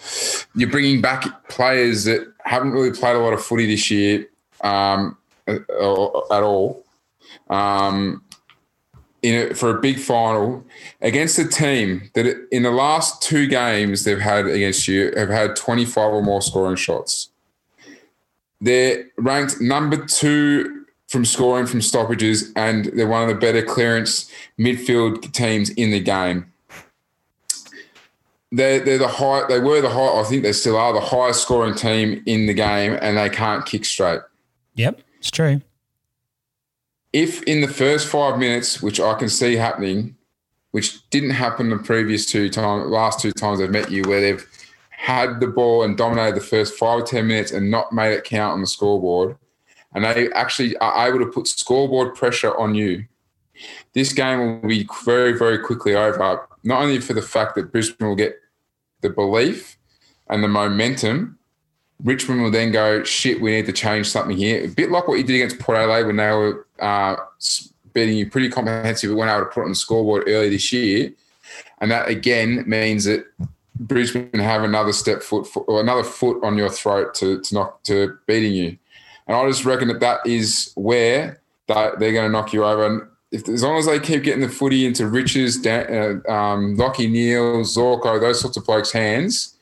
You're 0.55 0.71
bringing 0.71 1.01
back 1.01 1.49
players 1.49 2.05
that 2.05 2.33
haven't 2.45 2.73
really 2.73 2.93
played 2.93 3.15
a 3.15 3.19
lot 3.19 3.35
of 3.35 3.45
footy 3.45 3.67
this 3.67 3.91
year 3.91 4.27
um, 4.63 5.17
at, 5.47 5.61
at 5.61 6.43
all. 6.43 6.85
Um, 7.51 8.23
in 9.23 9.51
a, 9.51 9.55
for 9.55 9.77
a 9.77 9.81
big 9.81 9.99
final 9.99 10.65
against 11.01 11.39
a 11.39 11.49
team 11.49 12.11
that 12.15 12.49
in 12.53 12.63
the 12.63 12.71
last 12.71 13.21
two 13.21 13.47
games 13.47 14.05
they've 14.05 14.21
had 14.21 14.47
against 14.47 14.87
you 14.87 15.13
have 15.17 15.29
had 15.29 15.57
25 15.57 16.13
or 16.13 16.23
more 16.23 16.41
scoring 16.41 16.77
shots. 16.77 17.31
They're 18.61 19.07
ranked 19.17 19.61
number 19.61 20.05
two 20.05 20.87
from 21.09 21.25
scoring 21.25 21.67
from 21.67 21.83
stoppages, 21.83 22.53
and 22.55 22.87
they're 22.87 23.09
one 23.09 23.23
of 23.23 23.29
the 23.29 23.35
better 23.35 23.63
clearance 23.63 24.31
midfield 24.59 25.33
teams 25.33 25.71
in 25.71 25.91
the 25.91 26.01
game. 26.01 26.53
They're, 28.51 28.81
they're 28.81 28.99
the 28.99 29.09
high. 29.09 29.47
They 29.49 29.61
were 29.61 29.81
the 29.81 29.91
high. 29.91 30.21
I 30.21 30.25
think 30.25 30.43
they 30.43 30.53
still 30.53 30.77
are 30.77 30.93
the 30.93 31.01
highest 31.01 31.43
scoring 31.43 31.75
team 31.75 32.23
in 32.27 32.47
the 32.47 32.55
game, 32.55 32.97
and 33.03 33.19
they 33.19 33.29
can't 33.29 33.67
kick 33.67 33.85
straight. 33.85 34.21
Yep, 34.75 35.01
it's 35.19 35.31
true 35.31 35.61
if 37.13 37.43
in 37.45 37.61
the 37.61 37.69
first 37.69 38.09
five 38.09 38.39
minutes, 38.39 38.83
which 38.83 39.01
I 39.01 39.15
can 39.15 39.29
see 39.29 39.57
happening, 39.57 40.17
which 40.73 41.09
didn't 41.11 41.31
happen 41.31 41.71
the 41.71 41.79
previous 41.79 42.27
two 42.27 42.49
times, 42.49 42.89
last 42.91 43.21
two 43.21 43.33
times 43.33 43.59
they've 43.59 43.71
met 43.71 43.91
you, 43.91 44.03
where 44.03 44.21
they've 44.21 44.47
had 44.91 45.41
the 45.41 45.47
ball 45.47 45.85
and 45.85 45.97
dominated 45.97 46.37
the 46.37 46.45
first 46.45 46.75
five 46.75 47.01
or 47.01 47.03
10 47.03 47.27
minutes 47.27 47.53
and 47.53 47.71
not 47.71 47.93
made 47.93 48.13
it 48.13 48.25
count 48.25 48.55
on 48.55 48.61
the 48.61 48.67
scoreboard, 48.67 49.37
and 50.05 50.17
they 50.17 50.31
actually 50.33 50.77
are 50.79 51.09
able 51.09 51.19
to 51.19 51.27
put 51.27 51.49
scoreboard 51.49 52.15
pressure 52.15 52.57
on 52.57 52.75
you, 52.75 53.05
this 53.93 54.13
game 54.13 54.61
will 54.63 54.69
be 54.69 54.89
very, 55.05 55.33
very 55.33 55.59
quickly 55.59 55.95
over. 55.95 56.47
Not 56.65 56.83
only 56.83 57.01
for 57.01 57.15
the 57.15 57.23
fact 57.23 57.55
that 57.57 57.73
Brisbane 57.73 58.09
will 58.09 58.17
get 58.17 58.37
the 59.01 59.11
belief 59.11 59.77
and 60.29 60.43
the 60.43 60.49
momentum 60.49 61.39
Richmond 62.05 62.43
will 62.43 62.51
then 62.51 62.71
go, 62.71 63.03
shit, 63.03 63.41
we 63.41 63.51
need 63.51 63.67
to 63.67 63.73
change 63.73 64.09
something 64.09 64.37
here. 64.37 64.65
A 64.65 64.69
bit 64.69 64.91
like 64.91 65.09
what 65.09 65.19
you 65.19 65.25
did 65.25 65.37
against 65.37 65.59
Port 65.59 65.79
Adelaide 65.79 66.05
when 66.05 66.17
they 66.17 66.31
were 66.31 66.67
uh, 66.79 67.17
beating 67.93 68.17
you 68.17 68.31
pretty 68.31 68.49
comprehensive, 68.49 69.15
when 69.15 69.29
able 69.29 69.41
to 69.41 69.47
put 69.47 69.65
on 69.65 69.71
the 69.71 69.75
scoreboard 69.75 70.29
early 70.29 70.51
this 70.51 70.73
year. 70.73 71.13
And 71.81 71.91
that 71.91 72.09
again 72.09 72.63
means 72.69 73.05
that 73.05 73.27
Brisbane 73.81 74.31
have 74.35 74.63
another 74.63 74.93
step 74.93 75.23
foot 75.23 75.49
or 75.67 75.81
another 75.81 76.05
foot 76.05 76.43
on 76.45 76.57
your 76.57 76.71
throat 76.71 77.15
to, 77.17 77.41
to 77.41 77.55
knock 77.55 77.83
to 77.85 78.17
beating 78.27 78.53
you. 78.53 78.79
And 79.29 79.37
I 79.37 79.47
just 79.47 79.65
reckon 79.65 79.89
that 79.89 80.01
that 80.01 80.27
is 80.27 80.73
where 80.75 81.41
that 81.69 81.99
they're 81.99 82.13
going 82.13 82.27
to 82.27 82.33
knock 82.33 82.53
you 82.53 82.65
over. 82.65 82.87
And 82.87 83.03
if, 83.31 83.49
as 83.49 83.63
long 83.63 83.79
as 83.79 83.87
they 83.87 84.01
keep 84.01 84.23
getting 84.23 84.41
the 84.41 84.49
footy 84.49 84.87
into 84.87 85.07
Rich's, 85.07 85.65
uh, 85.67 86.21
um, 86.29 86.77
Lachie 86.77 87.11
Neale, 87.11 87.61
Zorko, 87.61 88.19
those 88.19 88.41
sorts 88.41 88.57
of 88.57 88.65
blokes' 88.65 88.91
hands 88.91 89.55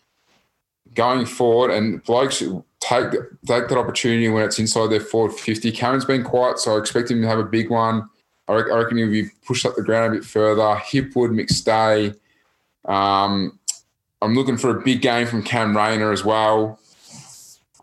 going 0.95 1.27
forward, 1.27 1.73
and 1.73 2.03
blokes 2.05 2.43
take 2.81 3.11
take 3.45 3.69
that 3.69 3.79
opportunity 3.79 4.29
when 4.29 4.45
it's 4.45 4.59
inside 4.59 4.89
their 4.89 5.01
forward 5.01 5.33
50. 5.33 5.73
Cameron's 5.73 6.05
been 6.05 6.23
quiet, 6.23 6.59
so 6.59 6.77
I 6.77 6.79
expect 6.79 7.11
him 7.11 7.21
to 7.23 7.29
have 7.29 7.41
a 7.41 7.45
big 7.45 7.69
one. 7.71 8.09
I 8.49 8.55
reckon 8.55 8.99
he'll 8.99 9.11
be 9.11 9.29
pushed 9.45 9.67
up 9.67 9.75
the 9.75 9.83
ground 9.83 10.15
a 10.15 10.19
bit 10.19 10.25
further. 10.25 10.63
Hipwood, 10.63 11.33
McStay. 11.33 12.15
Um, 12.89 13.59
I'm 14.23 14.35
looking 14.35 14.57
for 14.57 14.71
a 14.71 14.81
big 14.81 15.03
game 15.03 15.27
from 15.27 15.43
Cam 15.43 15.77
Rayner 15.77 16.13
as 16.13 16.25
well. 16.25 16.79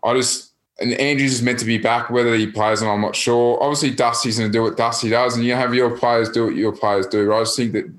I 0.02 0.14
just 0.14 0.53
and 0.80 0.92
Andrews 0.94 1.34
is 1.34 1.42
meant 1.42 1.58
to 1.60 1.64
be 1.64 1.78
back. 1.78 2.10
Whether 2.10 2.34
he 2.34 2.46
plays 2.46 2.82
or 2.82 2.92
I'm 2.92 3.00
not 3.00 3.14
sure. 3.14 3.62
Obviously, 3.62 3.90
Dusty's 3.90 4.38
going 4.38 4.50
to 4.50 4.56
do 4.56 4.62
what 4.62 4.76
Dusty 4.76 5.10
does, 5.10 5.36
and 5.36 5.44
you 5.44 5.54
have 5.54 5.74
your 5.74 5.96
players 5.96 6.28
do 6.30 6.46
what 6.46 6.56
your 6.56 6.72
players 6.72 7.06
do. 7.06 7.32
I 7.32 7.40
just 7.40 7.56
think 7.56 7.72
that 7.72 7.92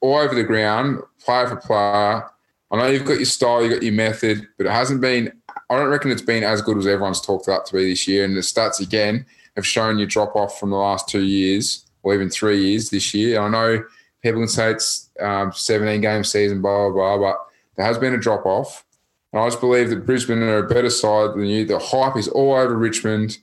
all 0.00 0.16
over 0.16 0.34
the 0.34 0.44
ground, 0.44 1.00
player 1.22 1.48
for 1.48 1.56
player. 1.56 2.30
I 2.72 2.76
know 2.76 2.86
you've 2.86 3.04
got 3.04 3.14
your 3.14 3.24
style, 3.24 3.62
you've 3.62 3.72
got 3.72 3.82
your 3.82 3.92
method, 3.92 4.46
but 4.56 4.66
it 4.66 4.72
hasn't 4.72 5.00
been. 5.00 5.32
I 5.68 5.76
don't 5.76 5.88
reckon 5.88 6.10
it's 6.12 6.22
been 6.22 6.44
as 6.44 6.62
good 6.62 6.78
as 6.78 6.86
everyone's 6.86 7.20
talked 7.20 7.48
about 7.48 7.66
to 7.66 7.74
be 7.74 7.90
this 7.90 8.06
year. 8.06 8.24
And 8.24 8.36
the 8.36 8.40
stats 8.40 8.80
again 8.80 9.26
have 9.56 9.66
shown 9.66 9.98
you 9.98 10.06
drop 10.06 10.36
off 10.36 10.58
from 10.58 10.70
the 10.70 10.76
last 10.76 11.08
two 11.08 11.24
years 11.24 11.86
or 12.02 12.14
even 12.14 12.30
three 12.30 12.64
years 12.64 12.90
this 12.90 13.12
year. 13.12 13.40
And 13.40 13.56
I 13.56 13.58
know 13.58 13.84
people 14.22 14.40
can 14.40 14.48
say 14.48 14.70
it's 14.70 15.10
um, 15.20 15.52
17 15.52 16.00
game 16.00 16.24
season, 16.24 16.62
blah 16.62 16.90
blah 16.90 17.16
blah, 17.16 17.32
but 17.32 17.46
there 17.76 17.86
has 17.86 17.98
been 17.98 18.14
a 18.14 18.18
drop 18.18 18.46
off. 18.46 18.84
And 19.32 19.42
I 19.42 19.46
just 19.46 19.60
believe 19.60 19.90
that 19.90 20.06
Brisbane 20.06 20.42
are 20.42 20.58
a 20.58 20.68
better 20.68 20.90
side 20.90 21.34
than 21.34 21.46
you. 21.46 21.64
The 21.64 21.78
hype 21.78 22.16
is 22.16 22.28
all 22.28 22.54
over 22.54 22.76
Richmond. 22.76 23.38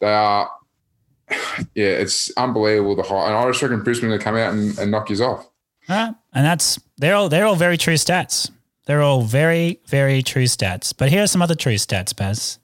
They 0.00 0.12
are, 0.12 0.50
yeah, 1.30 1.86
it's 1.86 2.30
unbelievable 2.36 2.96
the 2.96 3.02
hype. 3.02 3.26
And 3.26 3.36
I 3.36 3.46
just 3.48 3.62
reckon 3.62 3.82
Brisbane 3.82 4.10
will 4.10 4.18
come 4.18 4.36
out 4.36 4.52
and, 4.52 4.78
and 4.78 4.90
knock 4.90 5.10
you 5.10 5.22
off. 5.24 5.48
Right. 5.88 6.14
And 6.32 6.46
that's 6.46 6.80
they're 6.96 7.14
all 7.14 7.28
they're 7.28 7.46
all 7.46 7.56
very 7.56 7.76
true 7.76 7.94
stats. 7.94 8.50
They're 8.86 9.02
all 9.02 9.22
very, 9.22 9.80
very 9.86 10.22
true 10.22 10.44
stats. 10.44 10.92
But 10.96 11.10
here 11.10 11.22
are 11.22 11.26
some 11.26 11.42
other 11.42 11.54
true 11.54 11.74
stats, 11.74 12.14
Baz. 12.14 12.58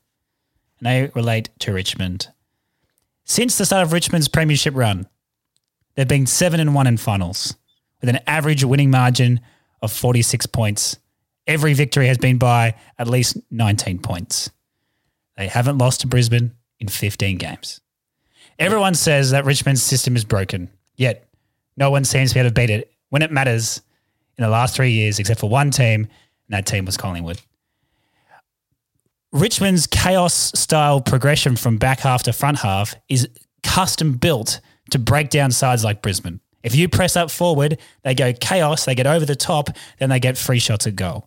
And 0.78 0.86
they 0.86 1.10
relate 1.14 1.48
to 1.60 1.72
Richmond. 1.72 2.28
Since 3.24 3.56
the 3.56 3.64
start 3.64 3.84
of 3.84 3.92
Richmond's 3.92 4.28
premiership 4.28 4.74
run, 4.74 5.08
they've 5.94 6.06
been 6.06 6.26
seven 6.26 6.60
and 6.60 6.74
one 6.74 6.86
in 6.86 6.96
finals, 6.96 7.56
with 8.00 8.10
an 8.10 8.20
average 8.26 8.64
winning 8.64 8.90
margin 8.90 9.40
of 9.80 9.92
46 9.92 10.46
points 10.46 10.98
every 11.50 11.74
victory 11.74 12.06
has 12.06 12.16
been 12.16 12.38
by 12.38 12.76
at 12.96 13.08
least 13.08 13.36
19 13.50 13.98
points. 13.98 14.50
They 15.36 15.48
haven't 15.48 15.78
lost 15.78 16.00
to 16.02 16.06
Brisbane 16.06 16.52
in 16.78 16.86
15 16.86 17.38
games. 17.38 17.80
Everyone 18.58 18.94
says 18.94 19.32
that 19.32 19.44
Richmond's 19.44 19.82
system 19.82 20.14
is 20.14 20.24
broken, 20.24 20.70
yet 20.96 21.28
no 21.76 21.90
one 21.90 22.04
seems 22.04 22.30
to 22.30 22.34
be 22.34 22.40
able 22.40 22.50
to 22.50 22.54
beat 22.54 22.70
it 22.70 22.92
when 23.08 23.22
it 23.22 23.32
matters 23.32 23.82
in 24.38 24.44
the 24.44 24.48
last 24.48 24.76
three 24.76 24.92
years, 24.92 25.18
except 25.18 25.40
for 25.40 25.50
one 25.50 25.72
team, 25.72 26.02
and 26.02 26.50
that 26.50 26.66
team 26.66 26.84
was 26.84 26.96
Collingwood. 26.96 27.40
Richmond's 29.32 29.86
chaos 29.88 30.52
style 30.54 31.00
progression 31.00 31.56
from 31.56 31.78
back 31.78 32.00
half 32.00 32.22
to 32.24 32.32
front 32.32 32.58
half 32.58 32.94
is 33.08 33.28
custom 33.64 34.12
built 34.12 34.60
to 34.90 34.98
break 34.98 35.30
down 35.30 35.50
sides 35.50 35.82
like 35.82 36.00
Brisbane. 36.00 36.40
If 36.62 36.74
you 36.76 36.88
press 36.88 37.16
up 37.16 37.30
forward, 37.30 37.78
they 38.02 38.14
go 38.14 38.32
chaos, 38.32 38.84
they 38.84 38.94
get 38.94 39.06
over 39.06 39.24
the 39.24 39.36
top, 39.36 39.70
then 39.98 40.10
they 40.10 40.20
get 40.20 40.36
free 40.36 40.58
shots 40.58 40.86
at 40.86 40.94
goal. 40.94 41.26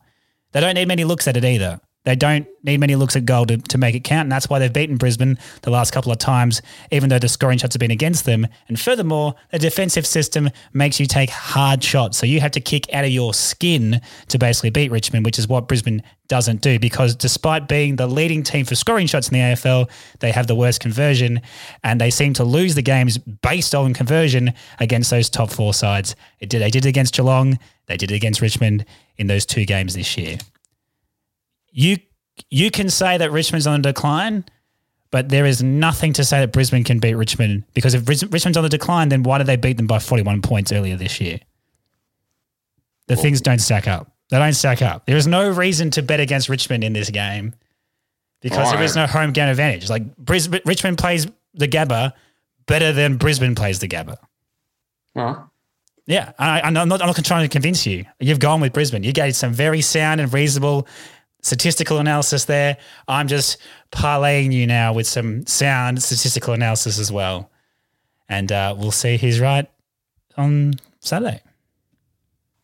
They 0.54 0.62
don't 0.62 0.76
need 0.76 0.88
many 0.88 1.04
looks 1.04 1.28
at 1.28 1.36
it 1.36 1.44
either. 1.44 1.80
They 2.06 2.16
don't 2.16 2.46
need 2.64 2.80
many 2.80 2.96
looks 2.96 3.16
at 3.16 3.26
goal 3.26 3.46
to, 3.46 3.58
to 3.58 3.78
make 3.78 3.96
it 3.96 4.04
count, 4.04 4.24
and 4.24 4.32
that's 4.32 4.50
why 4.50 4.60
they've 4.60 4.72
beaten 4.72 4.98
Brisbane 4.98 5.38
the 5.62 5.70
last 5.70 5.92
couple 5.92 6.12
of 6.12 6.18
times, 6.18 6.62
even 6.92 7.10
though 7.10 7.20
the 7.20 7.30
scoring 7.30 7.58
shots 7.58 7.76
have 7.76 7.80
been 7.80 7.92
against 7.92 8.26
them. 8.26 8.46
And 8.68 8.80
furthermore, 8.80 9.36
the 9.52 9.60
defensive 9.60 10.06
system 10.06 10.50
makes 10.74 11.00
you 11.00 11.06
take 11.06 11.30
hard 11.30 11.82
shots, 11.84 12.18
so 12.18 12.26
you 12.26 12.42
have 12.42 12.52
to 12.52 12.60
kick 12.60 12.94
out 12.94 13.06
of 13.06 13.12
your 13.12 13.34
skin 13.34 14.02
to 14.28 14.38
basically 14.38 14.70
beat 14.70 14.92
Richmond, 14.92 15.26
which 15.26 15.40
is 15.40 15.48
what 15.48 15.68
Brisbane 15.68 16.04
doesn't 16.28 16.62
do. 16.62 16.78
Because 16.78 17.16
despite 17.16 17.70
being 17.70 17.96
the 17.96 18.08
leading 18.08 18.44
team 18.44 18.66
for 18.66 18.76
scoring 18.76 19.08
shots 19.08 19.30
in 19.30 19.34
the 19.36 19.40
AFL, 19.40 19.90
they 20.20 20.32
have 20.32 20.48
the 20.48 20.56
worst 20.56 20.82
conversion, 20.82 21.42
and 21.84 22.02
they 22.02 22.10
seem 22.10 22.34
to 22.34 22.44
lose 22.44 22.76
the 22.76 22.82
games 22.82 23.18
based 23.18 23.74
on 23.74 23.94
conversion 23.94 24.54
against 24.80 25.10
those 25.10 25.30
top 25.30 25.50
four 25.50 25.74
sides. 25.74 26.16
It 26.40 26.50
did. 26.50 26.62
They 26.62 26.70
did 26.70 26.86
it 26.86 26.90
against 26.90 27.16
Geelong. 27.16 27.60
They 27.86 27.96
did 27.96 28.12
it 28.12 28.16
against 28.16 28.42
Richmond 28.42 28.86
in 29.18 29.28
those 29.28 29.46
two 29.46 29.66
games 29.66 29.94
this 29.94 30.18
year. 30.18 30.38
You 31.74 31.98
you 32.50 32.72
can 32.72 32.90
say 32.90 33.18
that 33.18 33.32
Richmond's 33.32 33.68
on 33.68 33.80
a 33.80 33.84
decline, 33.84 34.46
but 35.12 35.30
there 35.30 35.46
is 35.46 35.62
nothing 35.62 36.14
to 36.14 36.24
say 36.24 36.40
that 36.40 36.52
Brisbane 36.52 36.84
can 36.84 37.00
beat 37.00 37.16
Richmond 37.16 37.64
because 37.74 37.94
if 37.94 38.08
Richmond's 38.08 38.58
on 38.58 38.64
the 38.64 38.70
decline, 38.70 39.10
then 39.10 39.24
why 39.24 39.40
did 39.40 39.48
they 39.48 39.56
beat 39.56 39.78
them 39.78 39.88
by 39.88 40.00
41 40.00 40.42
points 40.42 40.72
earlier 40.72 40.96
this 40.96 41.20
year? 41.20 41.40
The 43.08 43.16
well, 43.16 43.22
things 43.22 43.42
don't 43.42 43.60
stack 43.60 43.88
up. 43.88 44.12
They 44.30 44.40
don't 44.40 44.54
stack 44.54 44.82
up. 44.82 45.06
There 45.06 45.18
is 45.18 45.28
no 45.28 45.50
reason 45.52 45.92
to 45.92 46.02
bet 46.02 46.20
against 46.20 46.48
Richmond 46.48 46.84
in 46.84 46.94
this 46.94 47.10
game 47.10 47.54
because 48.42 48.72
there 48.72 48.82
is 48.82 48.96
no 48.96 49.06
home 49.08 49.32
game 49.34 49.50
advantage. 49.50 49.90
Like 49.90 50.16
Brisbane, 50.18 50.62
Richmond 50.66 50.98
plays 50.98 51.28
the 51.54 51.68
Gabba 51.68 52.14
better 52.66 52.92
than 52.92 53.18
Brisbane 53.18 53.56
plays 53.56 53.80
the 53.80 53.88
Gabba. 53.88 54.18
Well, 55.16 55.52
yeah, 56.06 56.34
I, 56.38 56.68
am 56.68 56.74
not, 56.74 57.02
I'm 57.02 57.08
not 57.08 57.24
trying 57.24 57.48
to 57.48 57.52
convince 57.52 57.86
you. 57.86 58.06
You've 58.20 58.40
gone 58.40 58.60
with 58.60 58.74
Brisbane. 58.74 59.04
You 59.04 59.14
gave 59.14 59.36
some 59.36 59.54
very 59.54 59.82
sound 59.82 60.20
and 60.20 60.34
reasonable 60.34 60.88
statistical 61.44 62.00
analysis 62.00 62.46
there. 62.46 62.78
I'm 63.08 63.28
just 63.28 63.58
parlaying 63.92 64.52
you 64.52 64.66
now 64.66 64.94
with 64.94 65.06
some 65.06 65.46
sound 65.46 66.02
statistical 66.02 66.56
analysis 66.56 66.98
as 66.98 67.12
well. 67.12 67.52
And 68.28 68.52
uh, 68.52 68.74
we'll 68.78 68.92
see 68.92 69.18
who's 69.18 69.40
right 69.40 69.70
on 70.36 70.74
Saturday. 71.02 71.42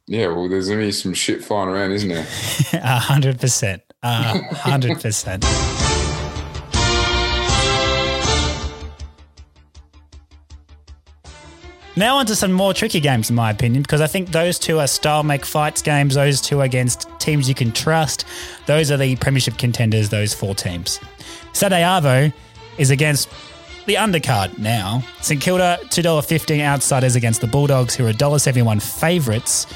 Yeah, 0.07 0.27
well, 0.29 0.49
there's 0.49 0.67
going 0.67 0.79
to 0.79 0.85
be 0.87 0.91
some 0.91 1.13
shit 1.13 1.43
flying 1.43 1.69
around, 1.69 1.91
isn't 1.91 2.09
there? 2.09 2.23
100%. 2.23 3.81
100%. 4.03 5.78
Now 11.99 12.15
onto 12.15 12.33
some 12.33 12.53
more 12.53 12.73
tricky 12.73 13.01
games, 13.01 13.29
in 13.29 13.35
my 13.35 13.51
opinion, 13.51 13.81
because 13.81 13.99
I 13.99 14.07
think 14.07 14.29
those 14.29 14.57
two 14.57 14.79
are 14.79 14.87
style 14.87 15.21
make 15.21 15.43
fights 15.45 15.81
games. 15.81 16.15
Those 16.15 16.39
two 16.39 16.61
against 16.61 17.09
teams 17.19 17.49
you 17.49 17.53
can 17.53 17.73
trust. 17.73 18.23
Those 18.67 18.89
are 18.89 18.95
the 18.95 19.17
premiership 19.17 19.57
contenders. 19.57 20.07
Those 20.07 20.33
four 20.33 20.55
teams. 20.55 21.01
Saturday 21.51 21.81
Arvo 21.81 22.31
is 22.77 22.89
against 22.89 23.27
the 23.85 23.95
undercard 23.95 24.57
now. 24.57 25.03
St 25.19 25.41
Kilda 25.41 25.77
two 25.89 26.01
dollar 26.01 26.21
fifteen 26.21 26.61
outsiders 26.61 27.17
against 27.17 27.41
the 27.41 27.47
Bulldogs, 27.47 27.95
who 27.95 28.07
are 28.07 28.13
$1.71 28.13 28.81
favourites 28.81 29.67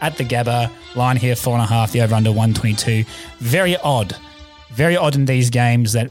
at 0.00 0.16
the 0.16 0.24
Gabba. 0.24 0.72
Line 0.96 1.16
here 1.16 1.36
four 1.36 1.54
and 1.54 1.62
a 1.62 1.66
half. 1.66 1.92
The 1.92 2.00
over 2.00 2.16
under 2.16 2.32
one 2.32 2.54
twenty 2.54 2.74
two. 2.74 3.04
Very 3.38 3.76
odd, 3.76 4.16
very 4.72 4.96
odd 4.96 5.14
in 5.14 5.26
these 5.26 5.48
games 5.48 5.92
that 5.92 6.10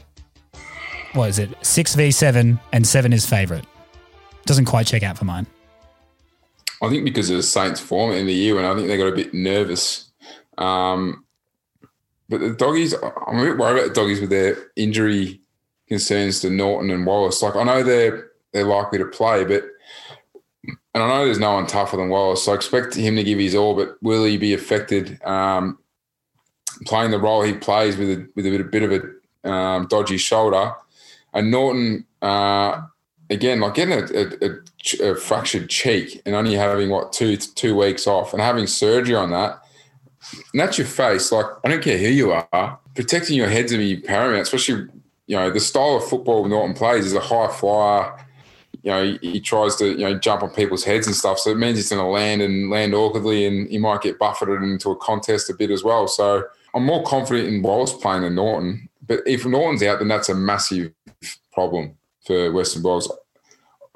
what 1.12 1.28
is 1.28 1.38
it 1.38 1.50
six 1.60 1.94
v 1.94 2.10
seven 2.10 2.58
and 2.72 2.86
seven 2.86 3.12
is 3.12 3.26
favourite. 3.26 3.66
Doesn't 4.46 4.64
quite 4.64 4.86
check 4.86 5.02
out 5.02 5.18
for 5.18 5.26
mine. 5.26 5.46
I 6.82 6.88
think 6.88 7.04
because 7.04 7.30
of 7.30 7.36
the 7.36 7.42
Saints' 7.42 7.80
form 7.80 8.12
in 8.12 8.26
the 8.26 8.32
year, 8.32 8.56
and 8.58 8.66
I 8.66 8.74
think 8.74 8.88
they 8.88 8.96
got 8.96 9.08
a 9.08 9.16
bit 9.16 9.34
nervous. 9.34 10.10
Um, 10.56 11.24
but 12.28 12.40
the 12.40 12.50
doggies, 12.50 12.94
I'm 12.94 13.38
a 13.38 13.44
bit 13.44 13.58
worried 13.58 13.78
about 13.78 13.88
the 13.88 14.00
doggies 14.00 14.20
with 14.20 14.30
their 14.30 14.56
injury 14.76 15.40
concerns 15.88 16.40
to 16.40 16.50
Naughton 16.50 16.90
and 16.90 17.06
Wallis. 17.06 17.42
Like 17.42 17.56
I 17.56 17.64
know 17.64 17.82
they're 17.82 18.30
they're 18.52 18.64
likely 18.64 18.98
to 18.98 19.06
play, 19.06 19.44
but 19.44 19.64
and 20.94 21.02
I 21.02 21.08
know 21.08 21.24
there's 21.24 21.38
no 21.38 21.54
one 21.54 21.66
tougher 21.66 21.96
than 21.96 22.10
Wallis, 22.10 22.44
so 22.44 22.52
I 22.52 22.54
expect 22.54 22.94
him 22.94 23.16
to 23.16 23.24
give 23.24 23.38
his 23.38 23.54
all. 23.54 23.74
But 23.74 23.96
will 24.02 24.24
he 24.24 24.36
be 24.36 24.54
affected 24.54 25.22
um, 25.24 25.78
playing 26.86 27.10
the 27.10 27.18
role 27.18 27.42
he 27.42 27.54
plays 27.54 27.96
with 27.96 28.10
a, 28.10 28.28
with 28.34 28.46
a 28.46 28.50
bit, 28.50 28.60
a 28.60 28.64
bit 28.64 28.82
of 28.82 28.92
a 29.44 29.50
um, 29.50 29.86
dodgy 29.88 30.18
shoulder? 30.18 30.72
And 31.32 31.50
Naughton, 31.50 32.06
uh, 32.22 32.82
again, 33.30 33.60
like 33.60 33.74
getting 33.74 33.94
a, 33.94 34.50
a, 35.02 35.10
a, 35.10 35.14
fractured 35.16 35.68
cheek 35.68 36.22
and 36.24 36.34
only 36.34 36.54
having 36.54 36.90
what 36.90 37.12
two 37.12 37.36
two 37.36 37.76
weeks 37.76 38.06
off 38.06 38.32
and 38.32 38.42
having 38.42 38.66
surgery 38.66 39.14
on 39.14 39.30
that, 39.30 39.62
and 40.52 40.60
that's 40.60 40.78
your 40.78 40.86
face. 40.86 41.30
Like 41.30 41.46
I 41.64 41.68
don't 41.68 41.82
care 41.82 41.98
who 41.98 42.08
you 42.08 42.32
are, 42.32 42.78
protecting 42.94 43.36
your 43.36 43.48
head's 43.48 43.72
gonna 43.72 43.84
be 43.84 43.96
paramount. 43.96 44.42
Especially 44.42 44.86
you 45.26 45.36
know 45.36 45.50
the 45.50 45.60
style 45.60 45.96
of 45.96 46.08
football 46.08 46.46
Naughton 46.46 46.74
plays 46.74 47.06
is 47.06 47.14
a 47.14 47.20
high 47.20 47.48
flyer. 47.48 48.24
You 48.82 48.90
know 48.90 49.04
he, 49.04 49.32
he 49.32 49.40
tries 49.40 49.76
to 49.76 49.88
you 49.88 49.98
know 49.98 50.18
jump 50.18 50.42
on 50.42 50.50
people's 50.50 50.84
heads 50.84 51.06
and 51.06 51.16
stuff, 51.16 51.38
so 51.38 51.50
it 51.50 51.58
means 51.58 51.76
he's 51.76 51.88
to 51.90 52.02
land 52.02 52.42
and 52.42 52.70
land 52.70 52.94
awkwardly, 52.94 53.46
and 53.46 53.68
he 53.68 53.78
might 53.78 54.02
get 54.02 54.18
buffeted 54.18 54.62
into 54.62 54.90
a 54.90 54.96
contest 54.96 55.50
a 55.50 55.54
bit 55.54 55.70
as 55.70 55.84
well. 55.84 56.08
So 56.08 56.44
I'm 56.74 56.84
more 56.84 57.02
confident 57.04 57.48
in 57.48 57.62
Wallis 57.62 57.92
playing 57.92 58.22
than 58.22 58.36
Naughton. 58.36 58.88
but 59.06 59.20
if 59.26 59.44
Naughton's 59.44 59.82
out, 59.82 59.98
then 59.98 60.08
that's 60.08 60.28
a 60.28 60.34
massive 60.34 60.92
problem 61.52 61.96
for 62.28 62.52
Western 62.52 62.82
Bulldogs. 62.82 63.08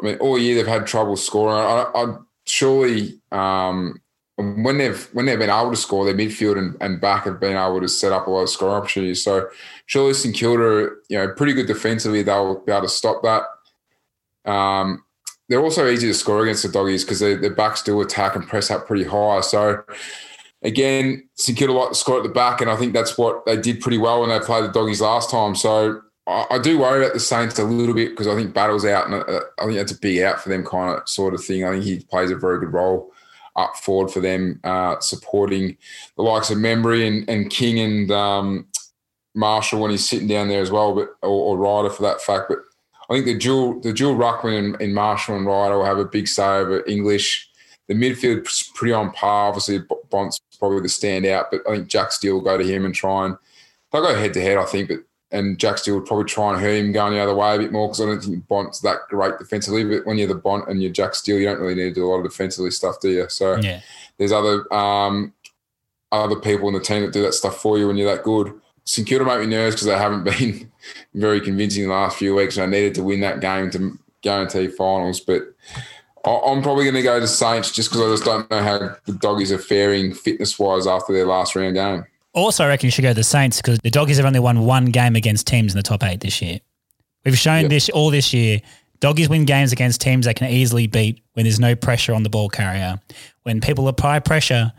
I 0.00 0.06
mean, 0.06 0.16
all 0.16 0.38
year 0.38 0.56
they've 0.56 0.66
had 0.66 0.86
trouble 0.86 1.16
scoring. 1.16 1.54
I, 1.54 1.86
I 1.94 2.16
surely 2.44 3.20
um, 3.30 4.00
when 4.36 4.78
they've 4.78 5.08
when 5.12 5.26
they've 5.26 5.38
been 5.38 5.50
able 5.50 5.70
to 5.70 5.76
score, 5.76 6.04
their 6.04 6.14
midfield 6.14 6.58
and, 6.58 6.76
and 6.80 7.00
back 7.00 7.24
have 7.24 7.38
been 7.38 7.56
able 7.56 7.80
to 7.80 7.88
set 7.88 8.12
up 8.12 8.26
a 8.26 8.30
lot 8.30 8.42
of 8.42 8.50
scoring 8.50 8.74
opportunities. 8.74 9.22
So 9.22 9.48
surely 9.86 10.14
St 10.14 10.34
Kilda, 10.34 10.90
you 11.08 11.18
know, 11.18 11.28
pretty 11.28 11.52
good 11.52 11.66
defensively, 11.66 12.22
they'll 12.22 12.58
be 12.60 12.72
able 12.72 12.82
to 12.82 12.88
stop 12.88 13.22
that. 13.22 14.50
Um, 14.50 15.04
they're 15.48 15.60
also 15.60 15.88
easy 15.88 16.08
to 16.08 16.14
score 16.14 16.42
against 16.42 16.62
the 16.62 16.70
doggies 16.70 17.04
because 17.04 17.20
their 17.20 17.54
backs 17.54 17.82
do 17.82 18.00
attack 18.00 18.34
and 18.34 18.48
press 18.48 18.70
up 18.70 18.86
pretty 18.86 19.04
high. 19.04 19.42
So 19.42 19.84
again, 20.62 21.28
St 21.34 21.56
Kilda 21.56 21.74
like 21.74 21.90
to 21.90 21.94
score 21.94 22.16
at 22.16 22.22
the 22.22 22.30
back, 22.30 22.60
and 22.60 22.70
I 22.70 22.76
think 22.76 22.94
that's 22.94 23.18
what 23.18 23.44
they 23.44 23.56
did 23.56 23.80
pretty 23.80 23.98
well 23.98 24.20
when 24.20 24.30
they 24.30 24.40
played 24.40 24.64
the 24.64 24.68
doggies 24.68 25.02
last 25.02 25.30
time. 25.30 25.54
So 25.54 26.00
I, 26.26 26.58
do 26.62 26.78
worry 26.78 27.02
about 27.02 27.14
the 27.14 27.20
Saints 27.20 27.58
a 27.58 27.64
little 27.64 27.94
bit 27.94 28.10
because 28.10 28.28
I 28.28 28.36
think 28.36 28.54
Battle's 28.54 28.84
out, 28.84 29.06
and 29.06 29.14
uh, 29.14 29.40
I 29.58 29.64
think 29.64 29.76
that's 29.76 29.92
a 29.92 29.98
big 29.98 30.20
out 30.20 30.40
for 30.40 30.50
them 30.50 30.64
kind 30.64 30.96
of 30.96 31.08
sort 31.08 31.34
of 31.34 31.44
thing. 31.44 31.64
I 31.64 31.72
think 31.72 31.84
he 31.84 32.00
plays 32.00 32.30
a 32.30 32.36
very 32.36 32.60
good 32.60 32.72
role 32.72 33.12
up 33.56 33.76
forward 33.76 34.10
for 34.10 34.20
them, 34.20 34.60
uh, 34.64 35.00
supporting 35.00 35.76
the 36.16 36.22
likes 36.22 36.50
of 36.50 36.58
Membrey 36.58 37.06
and, 37.06 37.28
and 37.28 37.50
King 37.50 37.80
and 37.80 38.10
um, 38.12 38.66
Marshall 39.34 39.80
when 39.80 39.90
he's 39.90 40.08
sitting 40.08 40.28
down 40.28 40.48
there 40.48 40.62
as 40.62 40.70
well, 40.70 40.94
but 40.94 41.08
or, 41.22 41.56
or 41.56 41.58
Ryder 41.58 41.90
for 41.90 42.02
that 42.04 42.20
fact. 42.20 42.46
But 42.48 42.58
I 43.10 43.14
think 43.14 43.26
the 43.26 43.36
dual 43.38 43.80
the 43.80 43.92
dual 43.92 44.14
ruckman 44.14 44.80
in 44.80 44.94
Marshall 44.94 45.36
and 45.36 45.46
Ryder 45.46 45.78
will 45.78 45.84
have 45.84 45.98
a 45.98 46.04
big 46.04 46.28
say 46.28 46.58
over 46.58 46.84
English. 46.86 47.48
The 47.88 47.94
midfield's 47.94 48.70
pretty 48.74 48.92
on 48.92 49.10
par. 49.10 49.48
Obviously, 49.48 49.80
Bont's 50.08 50.40
probably 50.58 50.80
the 50.80 50.86
standout, 50.86 51.46
but 51.50 51.62
I 51.68 51.76
think 51.76 51.88
Jack 51.88 52.12
Steele 52.12 52.34
will 52.34 52.40
go 52.42 52.56
to 52.56 52.64
him 52.64 52.84
and 52.84 52.94
try 52.94 53.26
and 53.26 53.36
they'll 53.90 54.02
go 54.02 54.14
head 54.14 54.32
to 54.34 54.40
head. 54.40 54.56
I 54.56 54.64
think, 54.64 54.88
but 54.88 54.98
and 55.32 55.58
Jack 55.58 55.78
Steele 55.78 55.96
would 55.96 56.06
probably 56.06 56.26
try 56.26 56.52
and 56.52 56.60
hurt 56.60 56.76
him 56.76 56.92
going 56.92 57.14
the 57.14 57.20
other 57.20 57.34
way 57.34 57.56
a 57.56 57.58
bit 57.58 57.72
more 57.72 57.88
because 57.88 58.00
I 58.00 58.06
don't 58.06 58.22
think 58.22 58.46
Bont's 58.46 58.80
that 58.80 58.98
great 59.08 59.38
defensively. 59.38 59.84
But 59.84 60.06
when 60.06 60.18
you're 60.18 60.28
the 60.28 60.34
Bont 60.34 60.68
and 60.68 60.82
you're 60.82 60.92
Jack 60.92 61.14
Steele, 61.14 61.38
you 61.38 61.46
don't 61.46 61.60
really 61.60 61.74
need 61.74 61.88
to 61.88 61.94
do 61.94 62.04
a 62.04 62.08
lot 62.10 62.18
of 62.18 62.24
defensively 62.24 62.70
stuff, 62.70 63.00
do 63.00 63.10
you? 63.10 63.28
So 63.28 63.56
yeah. 63.56 63.80
there's 64.18 64.32
other 64.32 64.72
um, 64.72 65.32
other 66.12 66.36
people 66.36 66.68
in 66.68 66.74
the 66.74 66.80
team 66.80 67.02
that 67.02 67.12
do 67.12 67.22
that 67.22 67.32
stuff 67.32 67.60
for 67.60 67.78
you 67.78 67.88
when 67.88 67.96
you're 67.96 68.14
that 68.14 68.24
good. 68.24 68.52
St 68.84 69.06
Kilda 69.06 69.24
make 69.24 69.40
me 69.40 69.46
nervous 69.46 69.76
because 69.76 69.86
they 69.86 69.96
haven't 69.96 70.24
been 70.38 70.70
very 71.14 71.40
convincing 71.40 71.84
the 71.84 71.94
last 71.94 72.18
few 72.18 72.34
weeks, 72.34 72.56
and 72.56 72.64
I 72.64 72.78
needed 72.78 72.94
to 72.96 73.02
win 73.02 73.20
that 73.20 73.40
game 73.40 73.70
to 73.70 73.98
guarantee 74.20 74.68
finals. 74.68 75.20
But 75.20 75.54
I'm 76.24 76.62
probably 76.62 76.84
going 76.84 76.94
to 76.94 77.02
go 77.02 77.18
to 77.18 77.26
Saints 77.26 77.72
just 77.72 77.90
because 77.90 78.06
I 78.06 78.12
just 78.12 78.24
don't 78.24 78.50
know 78.50 78.62
how 78.62 78.96
the 79.06 79.12
doggies 79.14 79.50
are 79.50 79.58
faring 79.58 80.12
fitness 80.12 80.58
wise 80.58 80.86
after 80.86 81.12
their 81.12 81.26
last 81.26 81.56
round 81.56 81.74
game. 81.74 82.04
Also, 82.34 82.64
I 82.64 82.68
reckon 82.68 82.86
you 82.86 82.90
should 82.90 83.02
go 83.02 83.08
to 83.08 83.14
the 83.14 83.24
Saints 83.24 83.58
because 83.58 83.78
the 83.80 83.90
Doggies 83.90 84.16
have 84.16 84.26
only 84.26 84.40
won 84.40 84.64
one 84.64 84.86
game 84.86 85.16
against 85.16 85.46
teams 85.46 85.72
in 85.72 85.76
the 85.76 85.82
top 85.82 86.02
eight 86.02 86.20
this 86.20 86.40
year. 86.40 86.60
We've 87.24 87.38
shown 87.38 87.62
yep. 87.62 87.70
this 87.70 87.88
all 87.90 88.10
this 88.10 88.32
year. 88.32 88.60
Doggies 89.00 89.28
win 89.28 89.44
games 89.44 89.72
against 89.72 90.00
teams 90.00 90.26
they 90.26 90.34
can 90.34 90.48
easily 90.48 90.86
beat 90.86 91.22
when 91.34 91.44
there's 91.44 91.60
no 91.60 91.74
pressure 91.74 92.14
on 92.14 92.22
the 92.22 92.30
ball 92.30 92.48
carrier. 92.48 93.00
When 93.42 93.60
people 93.60 93.88
apply 93.88 94.20
pressure, 94.20 94.72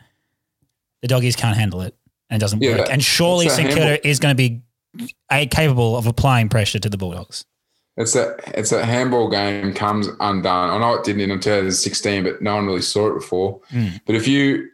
the 1.01 1.07
Doggies 1.07 1.35
can't 1.35 1.57
handle 1.57 1.81
it 1.81 1.95
and 2.29 2.41
it 2.41 2.43
doesn't 2.43 2.61
yeah, 2.61 2.77
work. 2.77 2.87
And 2.89 3.03
surely 3.03 3.49
St 3.49 3.69
Kilda 3.69 4.05
is 4.07 4.19
going 4.19 4.35
to 4.35 4.37
be 4.37 4.61
capable 5.47 5.97
of 5.97 6.07
applying 6.07 6.49
pressure 6.49 6.79
to 6.79 6.89
the 6.89 6.97
Bulldogs. 6.97 7.45
It's 7.95 8.15
a 8.15 8.35
it's 8.57 8.71
a 8.71 8.83
handball 8.83 9.29
game 9.29 9.73
comes 9.73 10.07
undone. 10.19 10.71
I 10.71 10.79
know 10.79 10.95
it 10.95 11.03
didn't 11.03 11.29
in 11.29 11.39
2016, 11.39 12.23
but 12.23 12.41
no 12.41 12.55
one 12.55 12.65
really 12.65 12.81
saw 12.81 13.09
it 13.11 13.13
before. 13.13 13.61
Mm. 13.69 14.01
But 14.07 14.15
if 14.15 14.27
you 14.27 14.67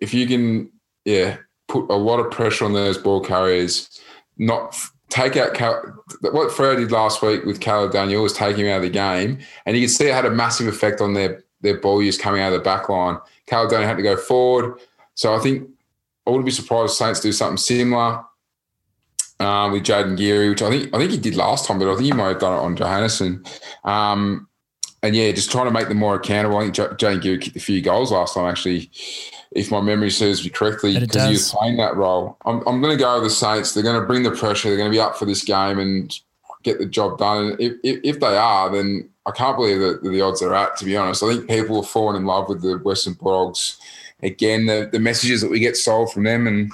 if 0.00 0.14
you 0.14 0.26
can 0.26 0.72
yeah 1.04 1.36
put 1.70 1.88
a 1.90 1.94
lot 1.94 2.18
of 2.18 2.30
pressure 2.30 2.64
on 2.64 2.72
those 2.72 2.98
ball 2.98 3.20
carriers, 3.20 4.00
not 4.36 4.76
take 5.08 5.36
out 5.36 5.54
Cal, 5.54 5.80
what 6.20 6.50
Freo 6.50 6.76
did 6.76 6.90
last 6.90 7.22
week 7.22 7.44
with 7.44 7.60
Caleb 7.60 7.92
Daniel 7.92 8.22
was 8.22 8.32
take 8.32 8.56
him 8.56 8.66
out 8.66 8.78
of 8.78 8.82
the 8.82 8.90
game, 8.90 9.38
and 9.64 9.76
you 9.76 9.82
can 9.82 9.88
see 9.88 10.08
it 10.08 10.14
had 10.14 10.26
a 10.26 10.30
massive 10.30 10.66
effect 10.66 11.00
on 11.00 11.14
their 11.14 11.44
their 11.62 11.78
ball 11.78 12.02
use 12.02 12.18
coming 12.18 12.40
out 12.40 12.52
of 12.52 12.58
the 12.58 12.64
back 12.64 12.88
line. 12.88 13.18
Caleb 13.46 13.70
Daniel 13.70 13.88
had 13.88 13.96
to 13.98 14.02
go 14.02 14.16
forward, 14.16 14.80
so 15.14 15.34
I 15.34 15.38
think 15.38 15.68
I 16.26 16.30
wouldn't 16.30 16.46
be 16.46 16.52
surprised 16.52 16.92
if 16.92 16.96
Saints 16.96 17.20
do 17.20 17.32
something 17.32 17.56
similar 17.56 18.24
uh, 19.38 19.68
with 19.72 19.84
Jayden 19.84 20.16
Geary, 20.16 20.50
which 20.50 20.62
I 20.62 20.70
think 20.70 20.94
I 20.94 20.98
think 20.98 21.12
he 21.12 21.18
did 21.18 21.36
last 21.36 21.66
time, 21.66 21.78
but 21.78 21.88
I 21.88 21.94
think 21.94 22.06
he 22.06 22.12
might 22.12 22.28
have 22.28 22.40
done 22.40 22.54
it 22.54 22.64
on 22.64 22.76
Johannisen. 22.76 23.46
Um, 23.84 24.48
and 25.02 25.14
yeah, 25.16 25.32
just 25.32 25.50
trying 25.50 25.66
to 25.66 25.70
make 25.70 25.88
them 25.88 25.96
more 25.96 26.16
accountable. 26.16 26.58
I 26.58 26.70
think 26.70 26.74
Jayden 26.74 27.22
Geary 27.22 27.38
kicked 27.38 27.56
a 27.56 27.60
few 27.60 27.80
goals 27.80 28.12
last 28.12 28.34
time, 28.34 28.46
actually 28.46 28.90
if 29.52 29.70
my 29.70 29.80
memory 29.80 30.10
serves 30.10 30.44
me 30.44 30.50
correctly, 30.50 30.98
because 30.98 31.24
he 31.24 31.30
was 31.30 31.52
playing 31.52 31.76
that 31.78 31.96
role. 31.96 32.36
I'm, 32.44 32.62
I'm 32.66 32.80
going 32.80 32.96
to 32.96 33.02
go 33.02 33.14
with 33.14 33.24
the 33.24 33.30
Saints. 33.30 33.74
They're 33.74 33.82
going 33.82 34.00
to 34.00 34.06
bring 34.06 34.22
the 34.22 34.30
pressure. 34.30 34.68
They're 34.68 34.78
going 34.78 34.90
to 34.90 34.94
be 34.94 35.00
up 35.00 35.16
for 35.16 35.24
this 35.24 35.42
game 35.42 35.78
and 35.78 36.16
get 36.62 36.78
the 36.78 36.86
job 36.86 37.18
done. 37.18 37.46
And 37.46 37.60
if, 37.60 37.72
if, 37.82 38.00
if 38.04 38.20
they 38.20 38.36
are, 38.36 38.70
then 38.70 39.08
I 39.26 39.32
can't 39.32 39.56
believe 39.56 39.80
that 39.80 40.02
the 40.02 40.20
odds 40.20 40.42
are 40.42 40.54
at, 40.54 40.76
to 40.76 40.84
be 40.84 40.96
honest. 40.96 41.22
I 41.22 41.34
think 41.34 41.48
people 41.48 41.82
have 41.82 41.90
fallen 41.90 42.16
in 42.16 42.26
love 42.26 42.48
with 42.48 42.62
the 42.62 42.78
Western 42.78 43.14
Bulldogs. 43.14 43.78
Again, 44.22 44.66
the, 44.66 44.88
the 44.92 45.00
messages 45.00 45.40
that 45.40 45.50
we 45.50 45.58
get 45.58 45.76
sold 45.76 46.12
from 46.12 46.24
them. 46.24 46.46
And 46.46 46.70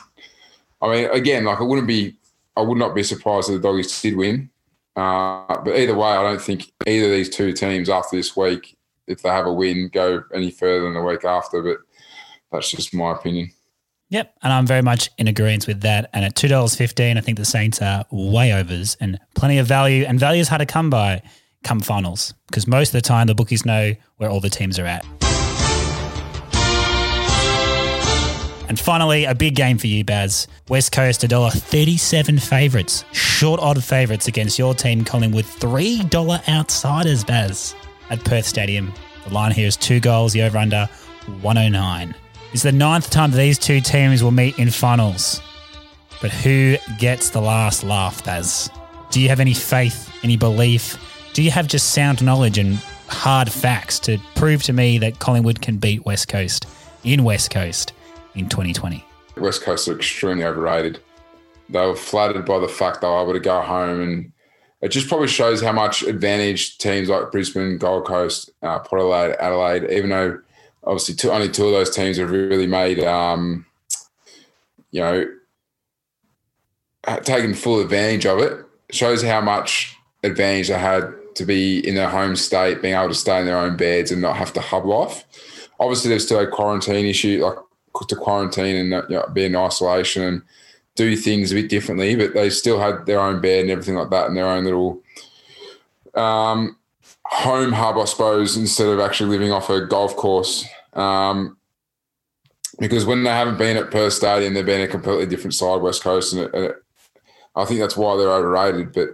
I 0.83 0.91
mean, 0.91 1.11
again, 1.11 1.45
like 1.45 1.61
I 1.61 1.65
wouldn't 1.65 1.87
be, 1.87 2.17
I 2.57 2.61
would 2.61 2.79
not 2.79 2.95
be 2.95 3.03
surprised 3.03 3.49
if 3.49 3.63
the 3.63 3.69
Doggies 3.69 4.03
did 4.03 4.17
win. 4.17 4.51
Uh, 4.97 5.63
but 5.63 5.77
either 5.77 5.95
way, 5.95 6.09
I 6.09 6.23
don't 6.23 6.41
think 6.41 6.73
either 6.87 7.07
of 7.07 7.13
these 7.13 7.31
two 7.31 7.53
teams 7.53 7.89
after 7.89 8.17
this 8.17 8.37
week, 8.37 8.77
if 9.07 9.23
they 9.23 9.29
have 9.29 9.47
a 9.47 9.53
win, 9.53 9.89
go 9.93 10.25
any 10.35 10.51
further 10.51 10.85
than 10.85 10.95
the 10.95 11.03
week 11.03 11.25
after. 11.25 11.63
But 11.63 11.79
that's 12.57 12.71
just 12.71 12.93
my 12.93 13.13
opinion. 13.13 13.53
Yep, 14.09 14.35
and 14.43 14.53
I'm 14.53 14.67
very 14.67 14.83
much 14.83 15.11
in 15.19 15.27
agreement 15.27 15.67
with 15.67 15.81
that. 15.83 16.11
And 16.13 16.25
at 16.25 16.35
two 16.35 16.49
dollars 16.49 16.75
fifteen, 16.75 17.19
I 17.19 17.21
think 17.21 17.39
the 17.39 17.45
Saints 17.45 17.83
are 17.83 18.05
way 18.11 18.53
overs 18.53 18.97
and 19.01 19.19
plenty 19.35 19.59
of 19.59 19.67
value. 19.67 20.05
And 20.07 20.19
value 20.19 20.41
is 20.41 20.49
hard 20.49 20.61
to 20.61 20.67
come 20.67 20.91
by 20.91 21.23
come 21.65 21.81
finals 21.81 22.33
because 22.47 22.67
most 22.67 22.89
of 22.89 22.93
the 22.93 23.01
time 23.01 23.27
the 23.27 23.35
bookies 23.35 23.65
know 23.67 23.95
where 24.19 24.31
all 24.31 24.41
the 24.41 24.51
teams 24.51 24.79
are 24.79 24.87
at. 24.87 25.05
And 28.69 28.79
finally, 28.79 29.25
a 29.25 29.35
big 29.35 29.55
game 29.55 29.79
for 29.79 29.87
you, 29.87 30.05
Baz. 30.05 30.49
West 30.69 30.93
Coast 30.93 31.25
a 31.25 31.29
dollar 31.29 31.51
thirty-seven 31.51 32.39
favourites, 32.39 33.05
short 33.13 33.61
odd 33.61 33.83
favourites 33.83 34.29
against 34.29 34.59
your 34.59 34.75
team, 34.75 35.05
Collingwood 35.05 35.47
three 35.47 36.03
dollar 36.05 36.41
outsiders, 36.49 37.25
Baz, 37.25 37.75
at 38.11 38.25
Perth 38.25 38.47
Stadium. 38.47 38.93
The 39.27 39.35
line 39.35 39.51
here 39.51 39.67
is 39.67 39.77
two 39.77 39.99
goals. 39.99 40.33
The 40.33 40.43
over 40.43 40.59
under 40.59 40.89
one 41.43 41.57
hundred 41.57 41.77
oh 41.77 41.81
nine. 41.81 42.15
It's 42.57 42.63
the 42.63 42.73
ninth 42.73 43.11
time 43.11 43.33
these 43.33 43.59
two 43.59 43.83
teams 43.83 44.23
will 44.23 44.31
meet 44.31 44.59
in 44.59 44.71
finals. 44.71 45.43
But 46.23 46.33
who 46.33 46.79
gets 46.99 47.29
the 47.29 47.43
last 47.43 47.85
laugh, 47.85 48.25
Baz? 48.25 48.71
Do 49.11 49.21
you 49.21 49.29
have 49.29 49.41
any 49.41 49.53
faith, 49.53 50.11
any 50.23 50.39
belief? 50.39 50.97
Do 51.35 51.43
you 51.43 51.51
have 51.51 51.67
just 51.67 51.93
sound 51.93 52.25
knowledge 52.25 52.57
and 52.57 52.77
hard 53.09 53.53
facts 53.53 53.99
to 53.99 54.17
prove 54.37 54.63
to 54.63 54.73
me 54.73 54.97
that 55.01 55.19
Collingwood 55.19 55.61
can 55.61 55.77
beat 55.77 56.07
West 56.07 56.29
Coast 56.29 56.67
in 57.05 57.25
West 57.25 57.51
Coast 57.51 57.93
in 58.35 58.49
2020? 58.49 59.05
West 59.37 59.61
Coast 59.61 59.87
are 59.89 59.95
extremely 59.95 60.45
overrated. 60.45 60.99
They 61.69 61.85
were 61.85 61.95
flattered 61.95 62.47
by 62.47 62.59
the 62.59 62.69
fact 62.69 63.03
they 63.03 63.07
were 63.07 63.21
able 63.21 63.35
to 63.35 63.39
go 63.39 63.61
home 63.61 64.01
and 64.01 64.33
it 64.81 64.89
just 64.89 65.09
probably 65.09 65.29
shows 65.29 65.61
how 65.61 65.73
much 65.73 66.03
advantage 66.05 66.79
teams 66.79 67.11
like 67.11 67.31
Brisbane, 67.31 67.77
Gold 67.77 68.07
Coast, 68.07 68.49
uh, 68.63 68.79
Port 68.79 69.03
Adelaide, 69.03 69.37
Adelaide, 69.41 69.91
even 69.91 70.09
though 70.09 70.41
obviously 70.87 71.15
two, 71.15 71.31
only 71.31 71.49
two 71.49 71.67
of 71.67 71.73
those 71.73 71.95
teams 71.95 72.17
have 72.17 72.31
really 72.31 72.67
made, 72.67 73.03
um, 73.05 73.67
you 74.91 75.01
know, 75.01 75.27
taken 77.23 77.55
full 77.55 77.81
advantage 77.81 78.27
of 78.27 78.39
it. 78.39 78.65
Shows 78.91 79.23
how 79.23 79.41
much 79.41 79.97
advantage 80.23 80.69
they 80.69 80.79
had 80.79 81.13
to 81.35 81.45
be 81.45 81.87
in 81.87 81.95
their 81.95 82.09
home 82.09 82.37
state, 82.37 82.81
being 82.81 82.95
able 82.95 83.09
to 83.09 83.15
stay 83.15 83.41
in 83.41 83.47
their 83.47 83.59
own 83.59 83.77
beds 83.77 84.11
and 84.11 84.23
not 84.23 84.37
have 84.37 84.53
to 84.55 84.61
hub 84.61 84.87
life. 84.87 85.25
Obviously, 85.79 86.09
there's 86.09 86.25
still 86.25 86.41
a 86.41 86.47
quarantine 86.47 87.07
issue, 87.07 87.45
like 87.45 87.59
to 88.09 88.17
quarantine 88.17 88.77
and 88.77 89.11
you 89.11 89.17
know, 89.17 89.27
be 89.33 89.45
in 89.45 89.57
isolation 89.57 90.23
and 90.23 90.43
do 90.95 91.17
things 91.17 91.51
a 91.53 91.55
bit 91.55 91.69
differently, 91.69 92.15
but 92.15 92.35
they 92.35 92.49
still 92.51 92.79
had 92.79 93.07
their 93.07 93.21
own 93.21 93.41
bed 93.41 93.63
and 93.63 93.71
everything 93.71 93.97
like 93.97 94.11
that, 94.11 94.27
and 94.27 94.37
their 94.37 94.49
own 94.49 94.65
little 94.65 95.03
um, 96.15 96.77
home 97.25 97.73
hub, 97.73 97.99
I 97.99 98.05
suppose, 98.05 98.57
instead 98.57 98.89
of 98.89 99.01
actually 99.01 99.31
living 99.31 99.53
off 99.53 99.69
a 99.69 99.85
golf 99.85 100.17
course. 100.17 100.65
Um, 100.97 101.57
because 102.79 103.07
when 103.07 103.23
they 103.23 103.31
haven't 103.31 103.59
been 103.59 103.77
at 103.77 103.91
Perth 103.91 104.15
Stadium, 104.15 104.55
they've 104.55 104.67
been 104.67 104.81
a 104.81 104.89
completely 104.89 105.27
different 105.27 105.55
side, 105.55 105.81
West 105.81 106.03
Coast, 106.03 106.33
and, 106.33 106.43
it, 106.43 106.55
and 106.55 106.65
it, 106.65 106.77
I 107.55 107.65
think 107.65 107.81
that's 107.81 107.97
why 107.97 108.17
they're 108.17 108.33
overrated. 108.33 108.93
But 108.93 109.11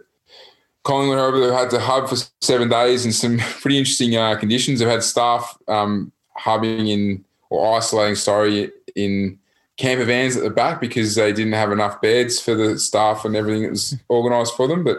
Collingwood, 0.84 1.18
however, 1.18 1.40
they've 1.40 1.52
had 1.52 1.70
to 1.70 1.80
hub 1.80 2.08
for 2.08 2.16
seven 2.40 2.68
days 2.68 3.06
in 3.06 3.12
some 3.12 3.38
pretty 3.60 3.78
interesting 3.78 4.16
uh, 4.16 4.36
conditions. 4.36 4.80
They've 4.80 4.88
had 4.88 5.02
staff 5.02 5.56
um, 5.68 6.10
hubbing 6.36 6.88
in 6.88 7.24
or 7.50 7.76
isolating, 7.76 8.16
sorry, 8.16 8.72
in 8.96 9.38
camper 9.76 10.04
vans 10.04 10.36
at 10.36 10.42
the 10.42 10.50
back 10.50 10.80
because 10.80 11.14
they 11.14 11.32
didn't 11.32 11.52
have 11.52 11.70
enough 11.70 12.00
beds 12.00 12.40
for 12.40 12.54
the 12.54 12.78
staff 12.78 13.24
and 13.24 13.36
everything 13.36 13.62
that 13.62 13.70
was 13.70 13.96
organised 14.08 14.56
for 14.56 14.66
them. 14.66 14.82
But 14.82 14.98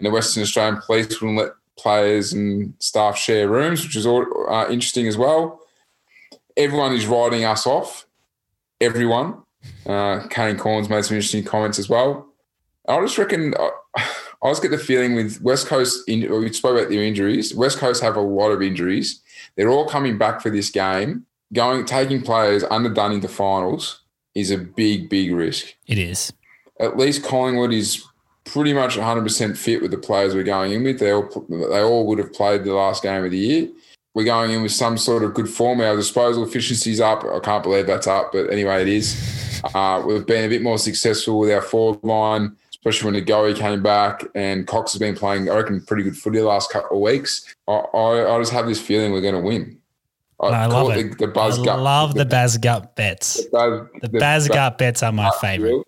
the 0.00 0.10
Western 0.10 0.42
Australian 0.42 0.80
Police 0.82 1.20
wouldn't 1.20 1.38
let 1.38 1.52
players 1.78 2.32
and 2.32 2.74
staff 2.78 3.16
share 3.16 3.48
rooms, 3.48 3.82
which 3.82 3.96
is 3.96 4.06
all, 4.06 4.26
uh, 4.48 4.68
interesting 4.68 5.08
as 5.08 5.16
well 5.16 5.60
everyone 6.56 6.92
is 6.92 7.06
writing 7.06 7.44
us 7.44 7.66
off. 7.66 8.06
Everyone. 8.80 9.42
Uh, 9.86 10.26
Kane 10.28 10.56
Cornes 10.56 10.90
made 10.90 11.04
some 11.04 11.16
interesting 11.16 11.44
comments 11.44 11.78
as 11.78 11.88
well. 11.88 12.28
I 12.86 13.00
just 13.00 13.16
reckon 13.16 13.54
I, 13.58 13.70
I 14.42 14.50
just 14.50 14.62
get 14.62 14.70
the 14.70 14.78
feeling 14.78 15.14
with 15.14 15.40
West 15.40 15.66
Coast. 15.66 16.06
In, 16.08 16.30
we 16.30 16.52
spoke 16.52 16.78
about 16.78 16.90
their 16.90 17.02
injuries. 17.02 17.54
West 17.54 17.78
Coast 17.78 18.02
have 18.02 18.16
a 18.16 18.20
lot 18.20 18.50
of 18.50 18.60
injuries. 18.60 19.22
They're 19.56 19.70
all 19.70 19.88
coming 19.88 20.18
back 20.18 20.42
for 20.42 20.50
this 20.50 20.70
game. 20.70 21.26
Going 21.52 21.84
taking 21.84 22.22
players 22.22 22.64
underdone 22.64 23.12
into 23.12 23.28
finals 23.28 24.02
is 24.34 24.50
a 24.50 24.58
big, 24.58 25.08
big 25.08 25.32
risk. 25.32 25.74
It 25.86 25.98
is. 25.98 26.32
At 26.80 26.96
least 26.96 27.24
Collingwood 27.24 27.72
is 27.72 28.04
pretty 28.44 28.72
much 28.72 28.96
100% 28.96 29.56
fit 29.56 29.80
with 29.80 29.90
the 29.90 29.98
players 29.98 30.34
we're 30.34 30.42
going 30.42 30.72
in 30.72 30.82
with. 30.82 30.98
They 30.98 31.12
all 31.12 31.46
they 31.48 31.80
all 31.80 32.06
would 32.06 32.18
have 32.18 32.32
played 32.32 32.64
the 32.64 32.74
last 32.74 33.02
game 33.02 33.24
of 33.24 33.30
the 33.30 33.38
year. 33.38 33.68
We're 34.14 34.24
going 34.24 34.52
in 34.52 34.62
with 34.62 34.72
some 34.72 34.96
sort 34.96 35.24
of 35.24 35.34
good 35.34 35.48
form. 35.48 35.80
Our 35.80 35.96
disposal 35.96 36.44
efficiency's 36.44 37.00
up. 37.00 37.24
I 37.24 37.40
can't 37.40 37.64
believe 37.64 37.86
that's 37.86 38.06
up, 38.06 38.30
but 38.32 38.50
anyway, 38.50 38.82
it 38.82 38.88
is. 38.88 39.60
Uh, 39.74 40.02
we've 40.06 40.24
been 40.24 40.44
a 40.44 40.48
bit 40.48 40.62
more 40.62 40.78
successful 40.78 41.40
with 41.40 41.50
our 41.50 41.60
forward 41.60 42.02
line, 42.04 42.56
especially 42.70 43.10
when 43.10 43.14
De 43.14 43.32
Goey 43.32 43.56
came 43.56 43.82
back 43.82 44.24
and 44.34 44.66
Cox 44.68 44.92
has 44.92 45.00
been 45.00 45.16
playing, 45.16 45.50
I 45.50 45.56
reckon, 45.56 45.80
pretty 45.80 46.04
good 46.04 46.16
footy 46.16 46.38
the 46.38 46.44
last 46.44 46.70
couple 46.70 46.96
of 46.98 47.02
weeks. 47.02 47.54
I, 47.66 47.72
I, 47.72 48.36
I 48.36 48.38
just 48.38 48.52
have 48.52 48.66
this 48.66 48.80
feeling 48.80 49.12
we're 49.12 49.20
going 49.20 49.34
to 49.34 49.40
win. 49.40 49.80
I, 50.40 50.46
I 50.46 50.66
love 50.66 50.90
it. 50.90 51.18
The, 51.18 51.26
the 51.26 51.32
buzz 51.32 51.58
I 51.58 51.64
gut, 51.64 51.80
love 51.80 52.14
the, 52.14 52.20
the 52.20 52.26
Baz 52.26 52.58
Gut 52.58 52.94
bets. 52.96 53.44
The, 53.44 53.50
buzz, 53.50 53.88
the, 54.00 54.08
the 54.08 54.18
Baz 54.18 54.48
Gut 54.48 54.78
bets 54.78 55.02
are 55.02 55.12
my 55.12 55.30
favorite. 55.40 55.84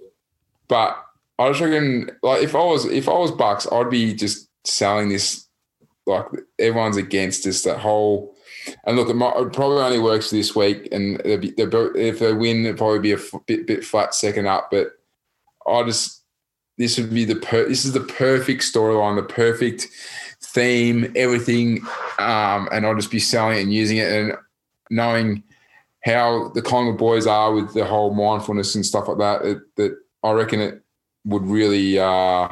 But 0.69 1.01
I 1.39 1.49
was 1.49 1.61
reckon, 1.61 2.11
like, 2.23 2.43
if 2.43 2.55
I 2.55 2.65
was 2.65 2.87
if 2.87 3.09
I 3.09 3.13
was 3.13 3.31
Bucks, 3.31 3.67
I'd 3.71 3.91
be 3.91 4.15
just 4.15 4.49
selling 4.65 5.11
this. 5.11 5.46
Like 6.07 6.27
everyone's 6.59 6.97
against 6.97 7.45
this. 7.45 7.63
That 7.63 7.79
whole 7.79 8.37
and 8.85 8.97
look, 8.97 9.09
it, 9.09 9.15
might, 9.15 9.37
it 9.37 9.53
probably 9.53 9.83
only 9.83 9.99
works 9.99 10.31
this 10.31 10.55
week, 10.55 10.89
and 10.93 11.23
be, 11.23 11.55
if 11.57 12.19
they 12.19 12.33
win, 12.33 12.65
it'll 12.65 12.77
probably 12.77 12.99
be 12.99 13.13
a 13.13 13.19
bit 13.47 13.67
bit 13.67 13.85
flat 13.85 14.15
second 14.15 14.47
up. 14.47 14.71
But 14.71 14.93
I 15.67 15.83
just 15.85 16.23
this 16.79 16.99
would 16.99 17.13
be 17.13 17.25
the 17.25 17.37
per, 17.37 17.69
this 17.69 17.85
is 17.85 17.93
the 17.93 18.01
perfect 18.01 18.63
storyline, 18.63 19.17
the 19.17 19.23
perfect 19.23 19.89
theme, 20.43 21.13
everything, 21.17 21.81
um, 22.19 22.69
and 22.73 22.85
I'll 22.85 22.95
just 22.95 23.11
be 23.11 23.19
selling 23.19 23.59
it 23.59 23.63
and 23.63 23.73
using 23.73 23.99
it 23.99 24.11
and 24.11 24.33
knowing 24.91 25.43
how 26.05 26.51
the 26.55 26.63
Collingwood 26.63 26.99
boys 26.99 27.27
are 27.27 27.53
with 27.53 27.75
the 27.75 27.85
whole 27.85 28.15
mindfulness 28.15 28.75
and 28.75 28.87
stuff 28.87 29.09
like 29.09 29.19
that. 29.19 29.61
That 29.77 29.97
I 30.23 30.33
reckon 30.33 30.61
it 30.61 30.83
would 31.25 31.47
really 31.47 31.99
uh, 31.99 32.49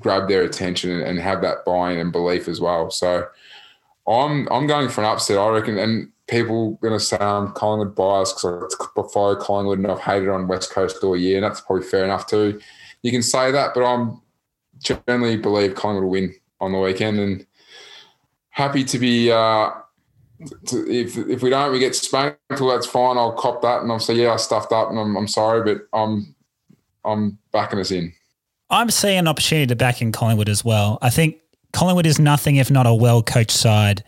grab 0.00 0.28
their 0.28 0.42
attention 0.42 0.90
and, 1.00 1.18
have 1.18 1.42
that 1.42 1.64
buy-in 1.64 1.98
and 1.98 2.12
belief 2.12 2.48
as 2.48 2.60
well. 2.60 2.90
So 2.90 3.26
I'm 4.06 4.48
I'm 4.50 4.66
going 4.66 4.88
for 4.88 5.02
an 5.02 5.10
upset. 5.10 5.38
I 5.38 5.48
reckon, 5.48 5.78
and 5.78 6.10
people 6.28 6.78
are 6.82 6.88
going 6.88 6.98
to 6.98 7.04
say 7.04 7.18
I'm 7.18 7.52
Collingwood 7.52 7.94
biased 7.94 8.36
because 8.36 8.76
I 8.96 9.02
follow 9.12 9.36
Collingwood 9.36 9.78
and 9.78 9.90
I've 9.90 10.00
hated 10.00 10.28
on 10.28 10.48
West 10.48 10.70
Coast 10.70 11.02
all 11.02 11.16
year, 11.16 11.36
and 11.36 11.44
that's 11.44 11.60
probably 11.60 11.84
fair 11.84 12.04
enough 12.04 12.26
too. 12.26 12.60
You 13.02 13.10
can 13.10 13.22
say 13.22 13.50
that, 13.52 13.74
but 13.74 13.84
I'm 13.84 14.20
generally 14.78 15.36
believe 15.36 15.74
Collingwood 15.74 16.04
will 16.04 16.10
win 16.10 16.34
on 16.60 16.72
the 16.72 16.78
weekend, 16.78 17.18
and 17.18 17.46
happy 18.50 18.84
to 18.84 18.98
be. 18.98 19.30
Uh, 19.30 19.70
to, 20.66 20.88
if 20.88 21.18
if 21.18 21.42
we 21.42 21.50
don't, 21.50 21.72
we 21.72 21.80
get 21.80 21.96
spanked. 21.96 22.38
Well, 22.50 22.68
that's 22.68 22.86
fine. 22.86 23.18
I'll 23.18 23.32
cop 23.32 23.60
that, 23.62 23.82
and 23.82 23.90
I'll 23.90 23.98
say, 23.98 24.14
yeah, 24.14 24.32
I 24.32 24.36
stuffed 24.36 24.72
up, 24.72 24.88
and 24.88 24.98
I'm, 24.98 25.16
I'm 25.16 25.28
sorry, 25.28 25.62
but 25.62 25.88
I'm 25.92 26.34
I'm 27.04 27.38
backing 27.52 27.80
us 27.80 27.90
in. 27.90 28.12
I'm 28.70 28.90
seeing 28.90 29.18
an 29.18 29.28
opportunity 29.28 29.66
to 29.66 29.76
back 29.76 30.02
in 30.02 30.12
Collingwood 30.12 30.48
as 30.48 30.64
well. 30.64 30.98
I 31.00 31.10
think 31.10 31.38
Collingwood 31.72 32.06
is 32.06 32.18
nothing 32.18 32.56
if 32.56 32.70
not 32.70 32.86
a 32.86 32.94
well 32.94 33.22
coached 33.22 33.50
side. 33.52 34.04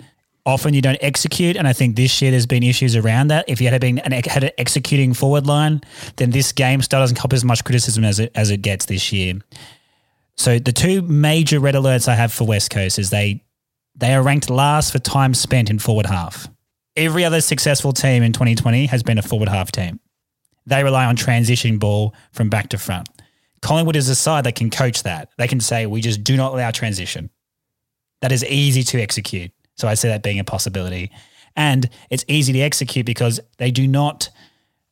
Often 0.46 0.72
you 0.74 0.80
don't 0.80 0.98
execute, 1.02 1.56
and 1.56 1.68
I 1.68 1.74
think 1.74 1.96
this 1.96 2.20
year 2.22 2.30
there's 2.30 2.46
been 2.46 2.62
issues 2.62 2.96
around 2.96 3.28
that. 3.28 3.44
If 3.46 3.60
you 3.60 3.68
had 3.68 3.80
been 3.80 3.98
an, 3.98 4.12
had 4.12 4.44
an 4.44 4.50
executing 4.56 5.12
forward 5.12 5.46
line, 5.46 5.82
then 6.16 6.30
this 6.30 6.52
game 6.52 6.80
still 6.80 7.00
doesn't 7.00 7.16
cop 7.16 7.32
as 7.32 7.44
much 7.44 7.62
criticism 7.64 8.04
as 8.04 8.18
it 8.18 8.32
as 8.34 8.50
it 8.50 8.58
gets 8.58 8.86
this 8.86 9.12
year. 9.12 9.34
So 10.36 10.58
the 10.58 10.72
two 10.72 11.02
major 11.02 11.60
red 11.60 11.74
alerts 11.74 12.08
I 12.08 12.14
have 12.14 12.32
for 12.32 12.44
West 12.44 12.70
Coast 12.70 12.98
is 12.98 13.10
they 13.10 13.44
they 13.94 14.14
are 14.14 14.22
ranked 14.22 14.48
last 14.48 14.92
for 14.92 14.98
time 14.98 15.34
spent 15.34 15.68
in 15.68 15.78
forward 15.78 16.06
half. 16.06 16.48
Every 16.96 17.24
other 17.24 17.40
successful 17.40 17.92
team 17.92 18.22
in 18.22 18.32
2020 18.32 18.86
has 18.86 19.02
been 19.02 19.18
a 19.18 19.22
forward 19.22 19.48
half 19.48 19.70
team. 19.70 20.00
They 20.66 20.82
rely 20.82 21.04
on 21.04 21.16
transitioning 21.16 21.78
ball 21.78 22.14
from 22.32 22.48
back 22.48 22.70
to 22.70 22.78
front. 22.78 23.08
Collingwood 23.62 23.96
is 23.96 24.08
a 24.08 24.14
side 24.14 24.44
that 24.44 24.54
can 24.54 24.70
coach 24.70 25.02
that. 25.02 25.30
They 25.36 25.46
can 25.46 25.60
say, 25.60 25.86
we 25.86 26.00
just 26.00 26.24
do 26.24 26.36
not 26.36 26.52
allow 26.52 26.70
transition. 26.70 27.30
That 28.20 28.32
is 28.32 28.44
easy 28.44 28.82
to 28.84 29.00
execute. 29.00 29.52
So 29.76 29.88
I 29.88 29.94
see 29.94 30.08
that 30.08 30.22
being 30.22 30.38
a 30.38 30.44
possibility. 30.44 31.10
And 31.56 31.88
it's 32.10 32.24
easy 32.28 32.52
to 32.54 32.60
execute 32.60 33.06
because 33.06 33.40
they 33.58 33.70
do 33.70 33.86
not 33.86 34.30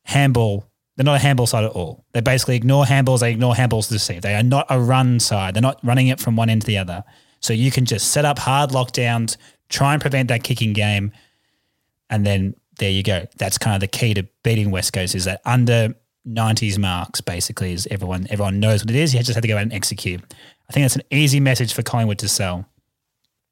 handball. 0.03 0.65
They're 0.95 1.05
not 1.05 1.15
a 1.15 1.19
handball 1.19 1.47
side 1.47 1.63
at 1.63 1.71
all. 1.71 2.05
They 2.13 2.21
basically 2.21 2.55
ignore 2.55 2.85
handballs. 2.85 3.21
They 3.21 3.31
ignore 3.31 3.53
handballs 3.53 3.87
to 3.89 3.99
see. 3.99 4.19
They 4.19 4.35
are 4.35 4.43
not 4.43 4.67
a 4.69 4.79
run 4.79 5.19
side. 5.19 5.53
They're 5.53 5.61
not 5.61 5.79
running 5.83 6.07
it 6.07 6.19
from 6.19 6.35
one 6.35 6.49
end 6.49 6.61
to 6.61 6.67
the 6.67 6.77
other. 6.77 7.03
So 7.39 7.53
you 7.53 7.71
can 7.71 7.85
just 7.85 8.11
set 8.11 8.25
up 8.25 8.39
hard 8.39 8.71
lockdowns, 8.71 9.37
try 9.69 9.93
and 9.93 10.01
prevent 10.01 10.27
that 10.27 10.43
kicking 10.43 10.73
game, 10.73 11.11
and 12.09 12.25
then 12.25 12.55
there 12.79 12.89
you 12.89 13.03
go. 13.03 13.25
That's 13.37 13.57
kind 13.57 13.75
of 13.75 13.81
the 13.81 13.87
key 13.87 14.13
to 14.15 14.27
beating 14.43 14.71
West 14.71 14.93
Coast 14.93 15.15
is 15.15 15.25
that 15.25 15.41
under 15.45 15.93
90s 16.29 16.77
marks 16.77 17.21
basically 17.21 17.73
is 17.73 17.87
everyone 17.91 18.27
everyone 18.29 18.59
knows 18.59 18.83
what 18.83 18.89
it 18.89 18.95
is. 18.95 19.13
You 19.13 19.19
just 19.19 19.35
have 19.35 19.41
to 19.41 19.47
go 19.47 19.57
out 19.57 19.63
and 19.63 19.73
execute. 19.73 20.21
I 20.69 20.73
think 20.73 20.83
that's 20.83 20.95
an 20.95 21.03
easy 21.11 21.39
message 21.39 21.73
for 21.73 21.81
Collingwood 21.81 22.19
to 22.19 22.29
sell. 22.29 22.65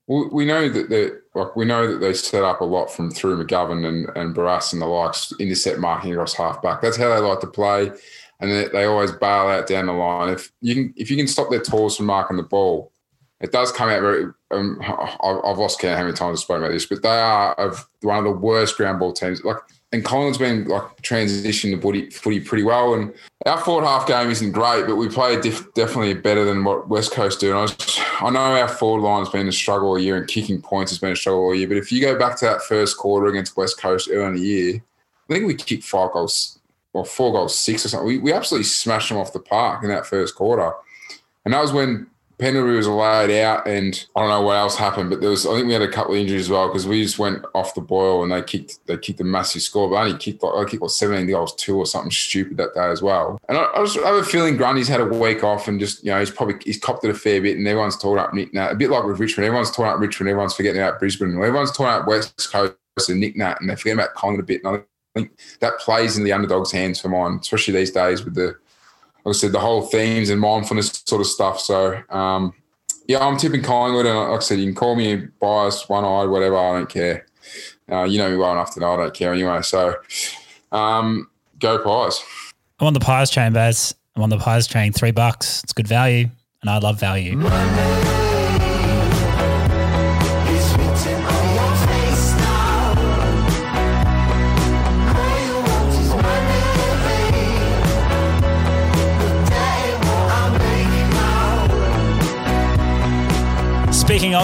Well, 0.07 0.29
we 0.31 0.45
know 0.45 0.69
that 0.69 0.89
they 0.89 1.09
like 1.35 1.55
we 1.55 1.65
know 1.65 1.91
that 1.91 1.97
they 1.97 2.13
set 2.13 2.43
up 2.43 2.61
a 2.61 2.65
lot 2.65 2.87
from 2.91 3.11
through 3.11 3.43
McGovern 3.43 3.85
and, 3.85 4.09
and 4.15 4.35
Barrass 4.35 4.71
and 4.71 4.81
the 4.81 4.85
likes 4.85 5.33
intercept 5.39 5.79
marking 5.79 6.13
across 6.13 6.33
halfback. 6.33 6.81
That's 6.81 6.97
how 6.97 7.09
they 7.09 7.19
like 7.19 7.41
to 7.41 7.47
play, 7.47 7.91
and 8.39 8.51
they, 8.51 8.67
they 8.69 8.85
always 8.85 9.11
bail 9.11 9.47
out 9.47 9.67
down 9.67 9.87
the 9.87 9.93
line. 9.93 10.29
If 10.29 10.51
you 10.61 10.75
can 10.75 10.93
if 10.95 11.11
you 11.11 11.17
can 11.17 11.27
stop 11.27 11.49
their 11.49 11.61
tools 11.61 11.97
from 11.97 12.05
marking 12.05 12.37
the 12.37 12.43
ball, 12.43 12.93
it 13.41 13.51
does 13.51 13.71
come 13.71 13.89
out 13.89 14.01
very. 14.01 14.25
Um, 14.49 14.79
I've 14.81 15.57
lost 15.57 15.79
count 15.79 15.97
how 15.97 16.03
many 16.03 16.15
times 16.15 16.39
I've 16.39 16.43
spoken 16.43 16.63
about 16.63 16.73
this, 16.73 16.85
but 16.85 17.01
they 17.01 17.09
are 17.09 17.53
of 17.55 17.85
one 18.01 18.19
of 18.19 18.23
the 18.23 18.31
worst 18.31 18.77
ground 18.77 18.99
ball 18.99 19.11
teams. 19.11 19.43
Like 19.43 19.57
and 19.93 20.03
Collins 20.03 20.37
been 20.37 20.65
like 20.65 21.01
transitioned 21.01 21.75
the 21.75 21.81
footy, 21.81 22.09
footy 22.09 22.39
pretty 22.39 22.63
well. 22.63 22.93
And 22.93 23.13
our 23.45 23.57
forward 23.57 23.85
half 23.85 24.05
game 24.05 24.29
isn't 24.29 24.51
great, 24.51 24.85
but 24.85 24.97
we 24.97 25.07
play 25.07 25.39
def- 25.39 25.73
definitely 25.73 26.13
better 26.13 26.43
than 26.43 26.63
what 26.63 26.89
West 26.89 27.11
Coast 27.11 27.39
do. 27.39 27.49
And 27.51 27.59
I, 27.59 27.61
was, 27.61 27.99
I 28.21 28.29
know 28.29 28.39
our 28.39 28.67
forward 28.67 29.01
line 29.01 29.19
has 29.19 29.29
been 29.29 29.47
a 29.47 29.51
struggle 29.51 29.89
all 29.89 29.99
year, 29.99 30.17
and 30.17 30.27
kicking 30.27 30.61
points 30.61 30.91
has 30.91 30.99
been 30.99 31.13
a 31.13 31.15
struggle 31.15 31.41
all 31.45 31.55
year. 31.55 31.67
But 31.67 31.77
if 31.77 31.91
you 31.91 32.01
go 32.01 32.19
back 32.19 32.37
to 32.39 32.45
that 32.45 32.63
first 32.63 32.97
quarter 32.97 33.27
against 33.27 33.55
West 33.55 33.79
Coast 33.79 34.09
early 34.11 34.27
in 34.27 34.35
the 34.35 34.41
year, 34.41 34.83
I 35.29 35.33
think 35.33 35.47
we 35.47 35.55
kicked 35.55 35.83
five 35.83 36.11
goals 36.11 36.59
or 36.91 37.05
four 37.05 37.31
goals 37.31 37.57
six 37.57 37.85
or 37.85 37.89
something. 37.89 38.07
We, 38.07 38.17
we 38.17 38.33
absolutely 38.33 38.65
smashed 38.65 39.09
them 39.09 39.17
off 39.17 39.33
the 39.33 39.39
park 39.39 39.83
in 39.83 39.89
that 39.89 40.05
first 40.05 40.35
quarter. 40.35 40.73
And 41.45 41.53
that 41.53 41.61
was 41.61 41.71
when 41.71 42.07
Pendlebury 42.39 42.77
was 42.77 42.87
laid 42.87 43.31
out, 43.41 43.67
and 43.67 44.05
I 44.15 44.19
don't 44.19 44.29
know 44.29 44.41
what 44.41 44.57
else 44.57 44.75
happened, 44.75 45.09
but 45.09 45.21
there 45.21 45.31
was 45.31 45.47
I 45.47 45.55
think 45.55 45.65
we 45.65 45.73
had 45.73 45.81
a 45.81 45.91
couple 45.91 46.13
of 46.13 46.19
injuries 46.19 46.43
as 46.43 46.49
well 46.49 46.67
because 46.67 46.85
we 46.85 47.01
just 47.01 47.17
went 47.17 47.43
off 47.55 47.73
the 47.73 47.81
boil 47.81 48.21
and 48.21 48.31
they 48.31 48.43
kicked 48.43 48.85
they 48.85 48.95
kicked 48.95 49.19
a 49.21 49.23
massive 49.23 49.63
score, 49.63 49.89
but 49.89 49.95
only 49.95 50.15
kicked 50.19 50.43
like 50.43 50.53
I 50.53 50.69
kicked 50.69 50.83
like 50.83 50.91
seventeen 50.91 51.27
goals 51.27 51.55
two 51.55 51.75
or 51.75 51.87
something 51.87 52.11
stupid 52.11 52.57
that 52.57 52.75
day 52.75 52.89
as 52.89 53.01
well. 53.01 53.39
And 53.49 53.57
I, 53.57 53.65
I, 53.73 53.83
just 53.83 53.97
have 53.97 54.13
a 54.13 54.23
feeling 54.23 54.55
Grundy's 54.55 54.87
had 54.87 55.01
a 55.01 55.05
week 55.05 55.43
off 55.43 55.67
and 55.67 55.79
just 55.79 56.03
you 56.03 56.11
know 56.11 56.19
he's 56.19 56.29
probably 56.29 56.57
he's 56.63 56.79
copped 56.79 57.03
it 57.03 57.09
a 57.09 57.15
fair 57.15 57.41
bit, 57.41 57.57
and 57.57 57.67
everyone's 57.67 57.97
talking 57.97 58.19
up 58.19 58.35
Nic 58.35 58.53
Nat 58.53 58.71
a 58.71 58.75
bit 58.75 58.91
like 58.91 59.03
with 59.03 59.19
Richmond. 59.19 59.47
Everyone's 59.47 59.71
talking 59.71 59.85
up 59.85 59.99
Richmond, 59.99 60.29
everyone's 60.29 60.53
forgetting 60.53 60.81
about 60.81 60.99
Brisbane, 60.99 61.31
everyone's 61.31 61.71
talking 61.71 61.87
about 61.87 62.07
West 62.07 62.51
Coast 62.51 62.75
and 63.09 63.19
Nic 63.19 63.35
Nat, 63.35 63.61
and 63.61 63.69
they 63.69 63.75
forget 63.75 63.95
about 63.95 64.13
Collingwood 64.13 64.43
a 64.43 64.47
bit. 64.47 64.61
And 64.63 64.77
I 64.77 64.81
think 65.15 65.31
that 65.59 65.79
plays 65.79 66.19
in 66.19 66.23
the 66.23 66.33
underdog's 66.33 66.71
hands 66.71 67.01
for 67.01 67.09
mine, 67.09 67.39
especially 67.41 67.73
these 67.73 67.91
days 67.91 68.23
with 68.23 68.35
the 68.35 68.55
like 69.27 69.35
I 69.35 69.39
said, 69.39 69.51
the 69.51 69.59
whole 69.59 69.81
themes 69.81 70.29
and 70.29 70.39
mindfulness 70.39 71.03
sort 71.05 71.19
of 71.19 71.27
stuff. 71.27 71.59
So 71.59 72.01
um, 72.09 72.53
yeah, 73.07 73.19
I'm 73.19 73.35
tipping 73.37 73.61
Collingwood, 73.61 74.05
and 74.05 74.17
like 74.17 74.39
I 74.39 74.39
said, 74.39 74.57
you 74.57 74.65
can 74.67 74.73
call 74.73 74.95
me 74.95 75.17
biased, 75.17 75.89
one-eyed, 75.89 76.29
whatever. 76.29 76.55
I 76.55 76.77
don't 76.77 76.89
care. 76.89 77.25
Uh, 77.91 78.03
you 78.03 78.19
know 78.19 78.29
me 78.29 78.37
well 78.37 78.53
enough 78.53 78.73
to 78.75 78.79
know 78.79 78.93
I 78.93 78.95
don't 78.95 79.13
care 79.13 79.33
anyway. 79.33 79.61
So, 79.63 79.95
um, 80.71 81.29
go 81.59 81.77
Pies. 81.83 82.23
I'm 82.79 82.87
on 82.87 82.93
the 82.93 83.01
Pies 83.01 83.29
train, 83.29 83.51
Baz. 83.51 83.93
I'm 84.15 84.23
on 84.23 84.29
the 84.29 84.37
Pies 84.37 84.65
train. 84.65 84.93
Three 84.93 85.11
bucks. 85.11 85.61
It's 85.61 85.73
good 85.73 85.87
value, 85.89 86.29
and 86.61 86.69
I 86.69 86.77
love 86.77 86.97
value. 86.97 87.37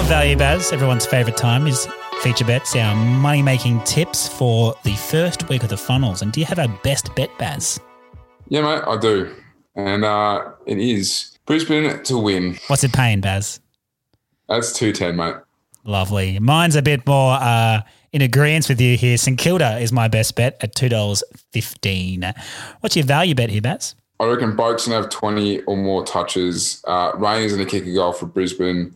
Of 0.03 0.09
value, 0.09 0.35
Baz, 0.35 0.73
everyone's 0.73 1.05
favourite 1.05 1.37
time 1.37 1.65
is 1.65 1.87
feature 2.19 2.43
bets, 2.43 2.75
our 2.75 2.93
money 2.93 3.41
making 3.41 3.81
tips 3.85 4.27
for 4.27 4.75
the 4.83 4.93
first 4.95 5.47
week 5.47 5.63
of 5.63 5.69
the 5.69 5.77
funnels. 5.77 6.21
And 6.21 6.33
do 6.33 6.41
you 6.41 6.45
have 6.45 6.59
our 6.59 6.67
best 6.83 7.15
bet, 7.15 7.29
Baz? 7.37 7.79
Yeah, 8.49 8.63
mate, 8.63 8.83
I 8.85 8.97
do. 8.97 9.33
And 9.77 10.03
uh, 10.03 10.51
it 10.65 10.77
is 10.77 11.37
Brisbane 11.45 12.03
to 12.03 12.17
win. 12.17 12.59
What's 12.67 12.83
it 12.83 12.91
paying, 12.91 13.21
Baz? 13.21 13.61
That's 14.49 14.73
210, 14.73 15.15
mate. 15.15 15.35
Lovely. 15.85 16.37
Mine's 16.37 16.75
a 16.75 16.81
bit 16.81 17.07
more 17.07 17.35
uh, 17.35 17.79
in 18.11 18.21
agreement 18.21 18.67
with 18.67 18.81
you 18.81 18.97
here. 18.97 19.15
St 19.15 19.39
Kilda 19.39 19.77
is 19.77 19.93
my 19.93 20.09
best 20.09 20.35
bet 20.35 20.57
at 20.59 20.75
$2.15. 20.75 22.33
What's 22.81 22.97
your 22.97 23.05
value 23.05 23.35
bet 23.35 23.49
here, 23.49 23.61
Baz? 23.61 23.95
I 24.19 24.25
reckon 24.25 24.57
Boak's 24.57 24.85
going 24.85 24.97
to 24.97 25.03
have 25.03 25.09
20 25.09 25.61
or 25.61 25.77
more 25.77 26.03
touches. 26.03 26.83
Uh, 26.85 27.13
Rayner's 27.15 27.53
going 27.53 27.65
to 27.65 27.71
kick 27.71 27.87
a 27.87 27.93
goal 27.93 28.11
for 28.11 28.25
Brisbane. 28.25 28.93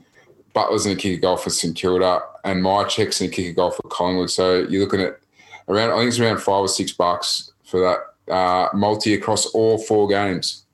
Butler's 0.57 0.85
going 0.85 0.97
to 0.97 1.01
kick 1.01 1.19
a 1.19 1.21
goal 1.21 1.37
for 1.37 1.51
St 1.51 1.75
Kilda. 1.75 2.19
And 2.43 2.63
Mihocek's 2.63 3.19
going 3.19 3.29
to 3.29 3.35
kick 3.35 3.45
a 3.45 3.53
goal 3.53 3.69
for 3.69 3.83
Collingwood. 3.89 4.31
So 4.31 4.61
you're 4.61 4.81
looking 4.81 5.01
at 5.01 5.19
around, 5.67 5.91
I 5.91 5.97
think 5.97 6.07
it's 6.07 6.19
around 6.19 6.39
five 6.39 6.61
or 6.61 6.67
six 6.67 6.91
bucks 6.91 7.51
for 7.63 7.79
that 7.79 8.33
uh, 8.33 8.69
multi 8.73 9.13
across 9.13 9.45
all 9.47 9.77
four 9.77 10.07
games. 10.07 10.65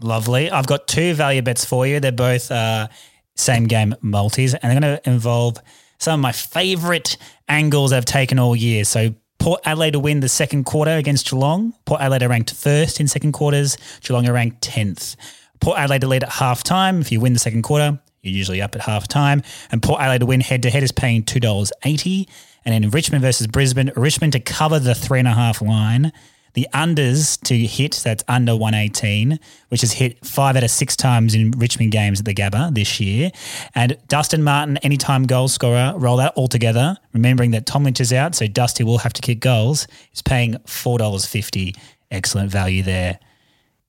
Lovely. 0.00 0.50
I've 0.50 0.66
got 0.66 0.88
two 0.88 1.12
value 1.12 1.42
bets 1.42 1.66
for 1.66 1.86
you. 1.86 2.00
They're 2.00 2.12
both 2.12 2.50
uh, 2.50 2.88
same 3.36 3.66
game 3.66 3.94
multis, 4.00 4.54
and 4.54 4.72
they're 4.72 4.80
going 4.80 4.96
to 4.96 5.10
involve 5.10 5.58
some 5.98 6.20
of 6.20 6.22
my 6.22 6.32
favorite 6.32 7.18
angles 7.46 7.92
I've 7.92 8.06
taken 8.06 8.38
all 8.38 8.56
year. 8.56 8.84
So 8.84 9.14
Port 9.38 9.60
Adelaide 9.66 9.90
to 9.90 10.00
win 10.00 10.20
the 10.20 10.30
second 10.30 10.64
quarter 10.64 10.92
against 10.92 11.28
Geelong. 11.28 11.74
Port 11.84 12.00
Adelaide 12.00 12.22
are 12.22 12.28
ranked 12.30 12.54
first 12.54 13.00
in 13.00 13.06
second 13.06 13.32
quarters. 13.32 13.76
Geelong 14.00 14.26
are 14.26 14.32
ranked 14.32 14.66
10th. 14.66 15.16
Port 15.60 15.78
Adelaide 15.78 16.00
to 16.00 16.06
lead 16.06 16.22
at 16.22 16.30
half 16.30 16.64
time. 16.64 17.02
If 17.02 17.12
you 17.12 17.20
win 17.20 17.34
the 17.34 17.38
second 17.38 17.62
quarter, 17.62 18.00
you're 18.24 18.34
usually 18.34 18.62
up 18.62 18.74
at 18.74 18.82
half 18.82 19.08
time. 19.08 19.42
And 19.70 19.82
Port 19.82 20.00
Adelaide 20.00 20.18
to 20.20 20.26
win 20.26 20.40
head 20.40 20.62
to 20.62 20.70
head 20.70 20.82
is 20.82 20.92
paying 20.92 21.22
$2.80. 21.22 22.28
And 22.64 22.72
then 22.84 22.90
Richmond 22.90 23.22
versus 23.22 23.46
Brisbane, 23.46 23.92
Richmond 23.94 24.32
to 24.32 24.40
cover 24.40 24.78
the 24.78 24.94
three 24.94 25.18
and 25.18 25.28
a 25.28 25.34
half 25.34 25.60
line 25.60 26.12
the 26.54 26.68
unders 26.72 27.40
to 27.42 27.56
hit, 27.58 28.00
that's 28.04 28.24
under 28.28 28.56
118, 28.56 29.38
which 29.68 29.82
has 29.82 29.92
hit 29.92 30.24
five 30.24 30.56
out 30.56 30.62
of 30.62 30.70
six 30.70 30.96
times 30.96 31.34
in 31.34 31.50
Richmond 31.50 31.92
games 31.92 32.20
at 32.20 32.26
the 32.26 32.34
Gabba 32.34 32.72
this 32.72 33.00
year. 33.00 33.30
And 33.74 33.98
Dustin 34.08 34.42
Martin, 34.42 34.76
anytime 34.78 35.24
goal 35.24 35.48
scorer, 35.48 35.92
roll 35.96 36.16
that 36.18 36.32
all 36.36 36.48
together, 36.48 36.96
remembering 37.12 37.50
that 37.50 37.66
Tom 37.66 37.84
Lynch 37.84 38.00
is 38.00 38.12
out, 38.12 38.34
so 38.34 38.46
Dusty 38.46 38.84
will 38.84 38.98
have 38.98 39.12
to 39.14 39.20
kick 39.22 39.40
goals, 39.40 39.86
is 40.12 40.22
paying 40.22 40.54
$4.50. 40.54 41.76
Excellent 42.10 42.50
value 42.50 42.82
there. 42.82 43.18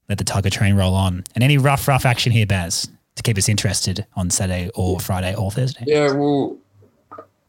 Let 0.08 0.18
the 0.18 0.24
Tiger 0.24 0.50
train 0.50 0.74
roll 0.74 0.94
on. 0.94 1.24
And 1.34 1.44
any 1.44 1.58
rough, 1.58 1.86
rough 1.86 2.04
action 2.04 2.32
here, 2.32 2.46
Baz, 2.46 2.88
to 3.16 3.22
keep 3.22 3.36
us 3.36 3.48
interested 3.48 4.06
on 4.14 4.30
Saturday 4.30 4.70
or 4.74 5.00
Friday 5.00 5.34
or 5.34 5.50
Thursday? 5.50 5.84
Yeah, 5.86 6.12
well, 6.12 6.56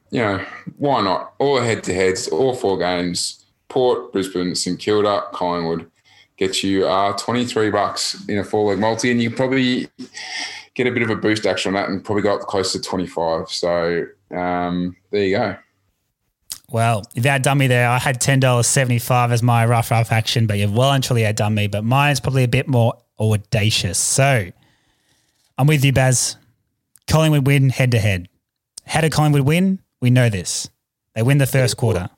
you 0.10 0.21
know, 0.21 0.45
why 0.77 1.01
not? 1.01 1.34
All 1.38 1.62
head 1.62 1.84
to 1.84 1.93
heads, 1.93 2.27
all 2.27 2.56
four 2.56 2.77
games 2.77 3.45
Port, 3.69 4.12
Brisbane, 4.12 4.56
St 4.56 4.80
Kilda, 4.80 5.23
Collingwood 5.34 5.89
gets 6.38 6.63
you 6.63 6.88
uh, 6.88 7.13
23 7.17 7.69
bucks 7.71 8.27
in 8.27 8.38
a 8.38 8.43
four 8.43 8.69
leg 8.69 8.80
multi, 8.80 9.12
and 9.12 9.21
you 9.21 9.32
probably 9.32 9.89
get 10.75 10.88
a 10.88 10.91
bit 10.91 11.03
of 11.03 11.10
a 11.10 11.15
boost 11.15 11.45
action 11.45 11.75
on 11.75 11.82
that 11.82 11.89
and 11.89 12.03
probably 12.03 12.21
go 12.21 12.36
up 12.36 12.41
close 12.41 12.71
to 12.73 12.80
25. 12.80 13.49
So 13.49 14.06
um, 14.32 14.95
there 15.12 15.25
you 15.25 15.38
go. 15.38 15.58
Well, 16.69 17.03
you've 17.13 17.25
outdone 17.25 17.58
me 17.58 17.67
there. 17.67 17.89
I 17.89 17.97
had 17.97 18.21
$10.75 18.21 19.32
as 19.32 19.41
my 19.41 19.65
rough, 19.65 19.89
rough 19.89 20.12
action, 20.12 20.47
but 20.47 20.58
you've 20.58 20.73
well 20.73 20.91
and 20.91 21.03
truly 21.03 21.25
outdone 21.25 21.56
me. 21.56 21.67
But 21.67 21.84
mine's 21.84 22.19
probably 22.19 22.43
a 22.43 22.47
bit 22.47 22.67
more 22.67 22.93
audacious. 23.19 23.97
So 23.97 24.51
I'm 25.57 25.67
with 25.67 25.83
you, 25.83 25.91
Baz. 25.91 26.37
Collingwood 27.07 27.47
win 27.47 27.69
head 27.69 27.91
to 27.91 27.99
head. 27.99 28.29
How 28.85 29.01
did 29.01 29.11
Collingwood 29.11 29.41
win? 29.41 29.79
We 29.99 30.09
know 30.09 30.29
this. 30.29 30.69
They 31.15 31.23
win 31.23 31.39
the 31.39 31.47
first 31.47 31.77
quarter 31.77 32.09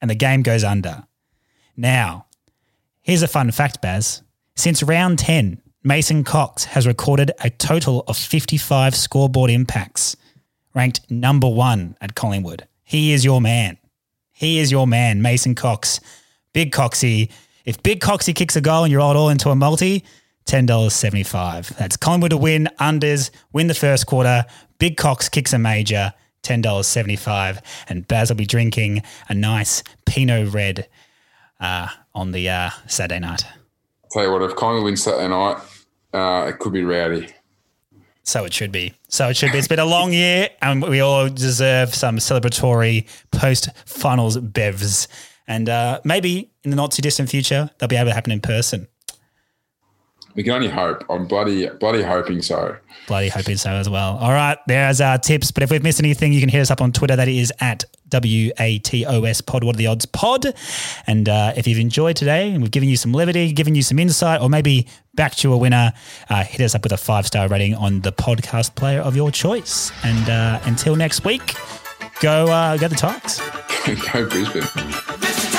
and 0.00 0.10
the 0.10 0.14
game 0.14 0.42
goes 0.42 0.64
under. 0.64 1.04
Now, 1.76 2.26
here's 3.00 3.22
a 3.22 3.28
fun 3.28 3.50
fact, 3.52 3.80
Baz. 3.80 4.22
Since 4.56 4.82
round 4.82 5.18
10, 5.18 5.62
Mason 5.84 6.24
Cox 6.24 6.64
has 6.64 6.86
recorded 6.86 7.30
a 7.42 7.50
total 7.50 8.04
of 8.08 8.16
55 8.16 8.94
scoreboard 8.94 9.50
impacts, 9.50 10.16
ranked 10.74 11.08
number 11.10 11.48
one 11.48 11.96
at 12.00 12.14
Collingwood. 12.14 12.66
He 12.82 13.12
is 13.12 13.24
your 13.24 13.40
man. 13.40 13.78
He 14.32 14.58
is 14.58 14.72
your 14.72 14.86
man, 14.86 15.22
Mason 15.22 15.54
Cox. 15.54 16.00
Big 16.52 16.72
Coxie. 16.72 17.30
If 17.64 17.82
Big 17.82 18.00
Coxie 18.00 18.34
kicks 18.34 18.56
a 18.56 18.60
goal 18.60 18.84
and 18.84 18.90
you're 18.90 19.00
all 19.00 19.28
into 19.28 19.50
a 19.50 19.56
multi, 19.56 20.04
$10.75. 20.50 21.76
That's 21.76 21.96
Collingwood 21.96 22.32
to 22.32 22.36
win, 22.36 22.68
unders, 22.80 23.30
win 23.52 23.68
the 23.68 23.74
first 23.74 24.06
quarter. 24.06 24.44
Big 24.78 24.96
Cox 24.96 25.28
kicks 25.28 25.52
a 25.52 25.60
major. 25.60 26.12
$10.75. 26.42 27.62
And 27.88 28.08
Baz 28.08 28.30
will 28.30 28.36
be 28.36 28.46
drinking 28.46 29.04
a 29.28 29.34
nice 29.34 29.84
Pinot 30.06 30.52
Red 30.52 30.88
uh, 31.60 31.86
on 32.16 32.32
the 32.32 32.48
uh, 32.48 32.70
Saturday 32.88 33.20
night. 33.20 33.44
Tell 34.10 34.24
you 34.24 34.32
what, 34.32 34.42
if 34.42 34.56
Collingwood 34.56 34.86
wins 34.86 35.04
Saturday 35.04 35.28
night, 35.28 35.58
uh, 36.12 36.46
it 36.48 36.58
could 36.58 36.72
be 36.72 36.82
rowdy. 36.82 37.28
So 38.24 38.44
it 38.44 38.52
should 38.52 38.72
be. 38.72 38.94
So 39.08 39.28
it 39.28 39.36
should 39.36 39.52
be. 39.52 39.58
It's 39.58 39.68
been 39.68 39.78
a 39.78 39.84
long 39.84 40.12
year, 40.12 40.48
and 40.60 40.82
we 40.82 40.98
all 40.98 41.28
deserve 41.28 41.94
some 41.94 42.16
celebratory 42.16 43.06
post 43.30 43.68
finals 43.86 44.36
bevs. 44.36 45.06
And 45.46 45.68
uh, 45.68 46.00
maybe 46.04 46.50
in 46.64 46.70
the 46.70 46.76
not 46.76 46.90
too 46.90 47.02
distant 47.02 47.28
future, 47.28 47.70
they'll 47.78 47.88
be 47.88 47.96
able 47.96 48.10
to 48.10 48.14
happen 48.14 48.32
in 48.32 48.40
person. 48.40 48.88
We 50.34 50.42
can 50.42 50.52
only 50.52 50.68
hope. 50.68 51.04
I'm 51.10 51.26
bloody, 51.26 51.68
bloody 51.68 52.02
hoping 52.02 52.40
so. 52.40 52.76
Bloody 53.08 53.28
hoping 53.28 53.56
so 53.56 53.70
as 53.70 53.88
well. 53.88 54.16
All 54.18 54.30
right, 54.30 54.56
there's 54.66 55.00
our 55.00 55.18
tips. 55.18 55.50
But 55.50 55.64
if 55.64 55.70
we've 55.70 55.82
missed 55.82 55.98
anything, 55.98 56.32
you 56.32 56.40
can 56.40 56.48
hit 56.48 56.60
us 56.60 56.70
up 56.70 56.80
on 56.80 56.92
Twitter. 56.92 57.16
That 57.16 57.28
is 57.28 57.52
at 57.60 57.84
WATOS 58.10 59.44
Pod. 59.44 59.64
What 59.64 59.74
are 59.74 59.78
the 59.78 59.88
odds? 59.88 60.06
Pod. 60.06 60.54
And 61.06 61.28
uh, 61.28 61.52
if 61.56 61.66
you've 61.66 61.78
enjoyed 61.78 62.16
today 62.16 62.50
and 62.50 62.62
we've 62.62 62.70
given 62.70 62.88
you 62.88 62.96
some 62.96 63.12
levity, 63.12 63.52
given 63.52 63.74
you 63.74 63.82
some 63.82 63.98
insight, 63.98 64.40
or 64.40 64.48
maybe 64.48 64.86
backed 65.14 65.42
you 65.42 65.52
a 65.52 65.58
winner, 65.58 65.92
uh, 66.28 66.44
hit 66.44 66.60
us 66.60 66.74
up 66.74 66.82
with 66.84 66.92
a 66.92 66.96
five 66.96 67.26
star 67.26 67.48
rating 67.48 67.74
on 67.74 68.00
the 68.00 68.12
podcast 68.12 68.74
player 68.76 69.00
of 69.00 69.16
your 69.16 69.30
choice. 69.30 69.90
And 70.04 70.28
uh, 70.28 70.60
until 70.64 70.94
next 70.94 71.24
week, 71.24 71.54
go 72.20 72.46
uh, 72.46 72.76
go 72.76 72.88
the 72.88 72.94
Tigers. 72.94 73.40
go 74.12 74.28
Brisbane. 74.28 75.49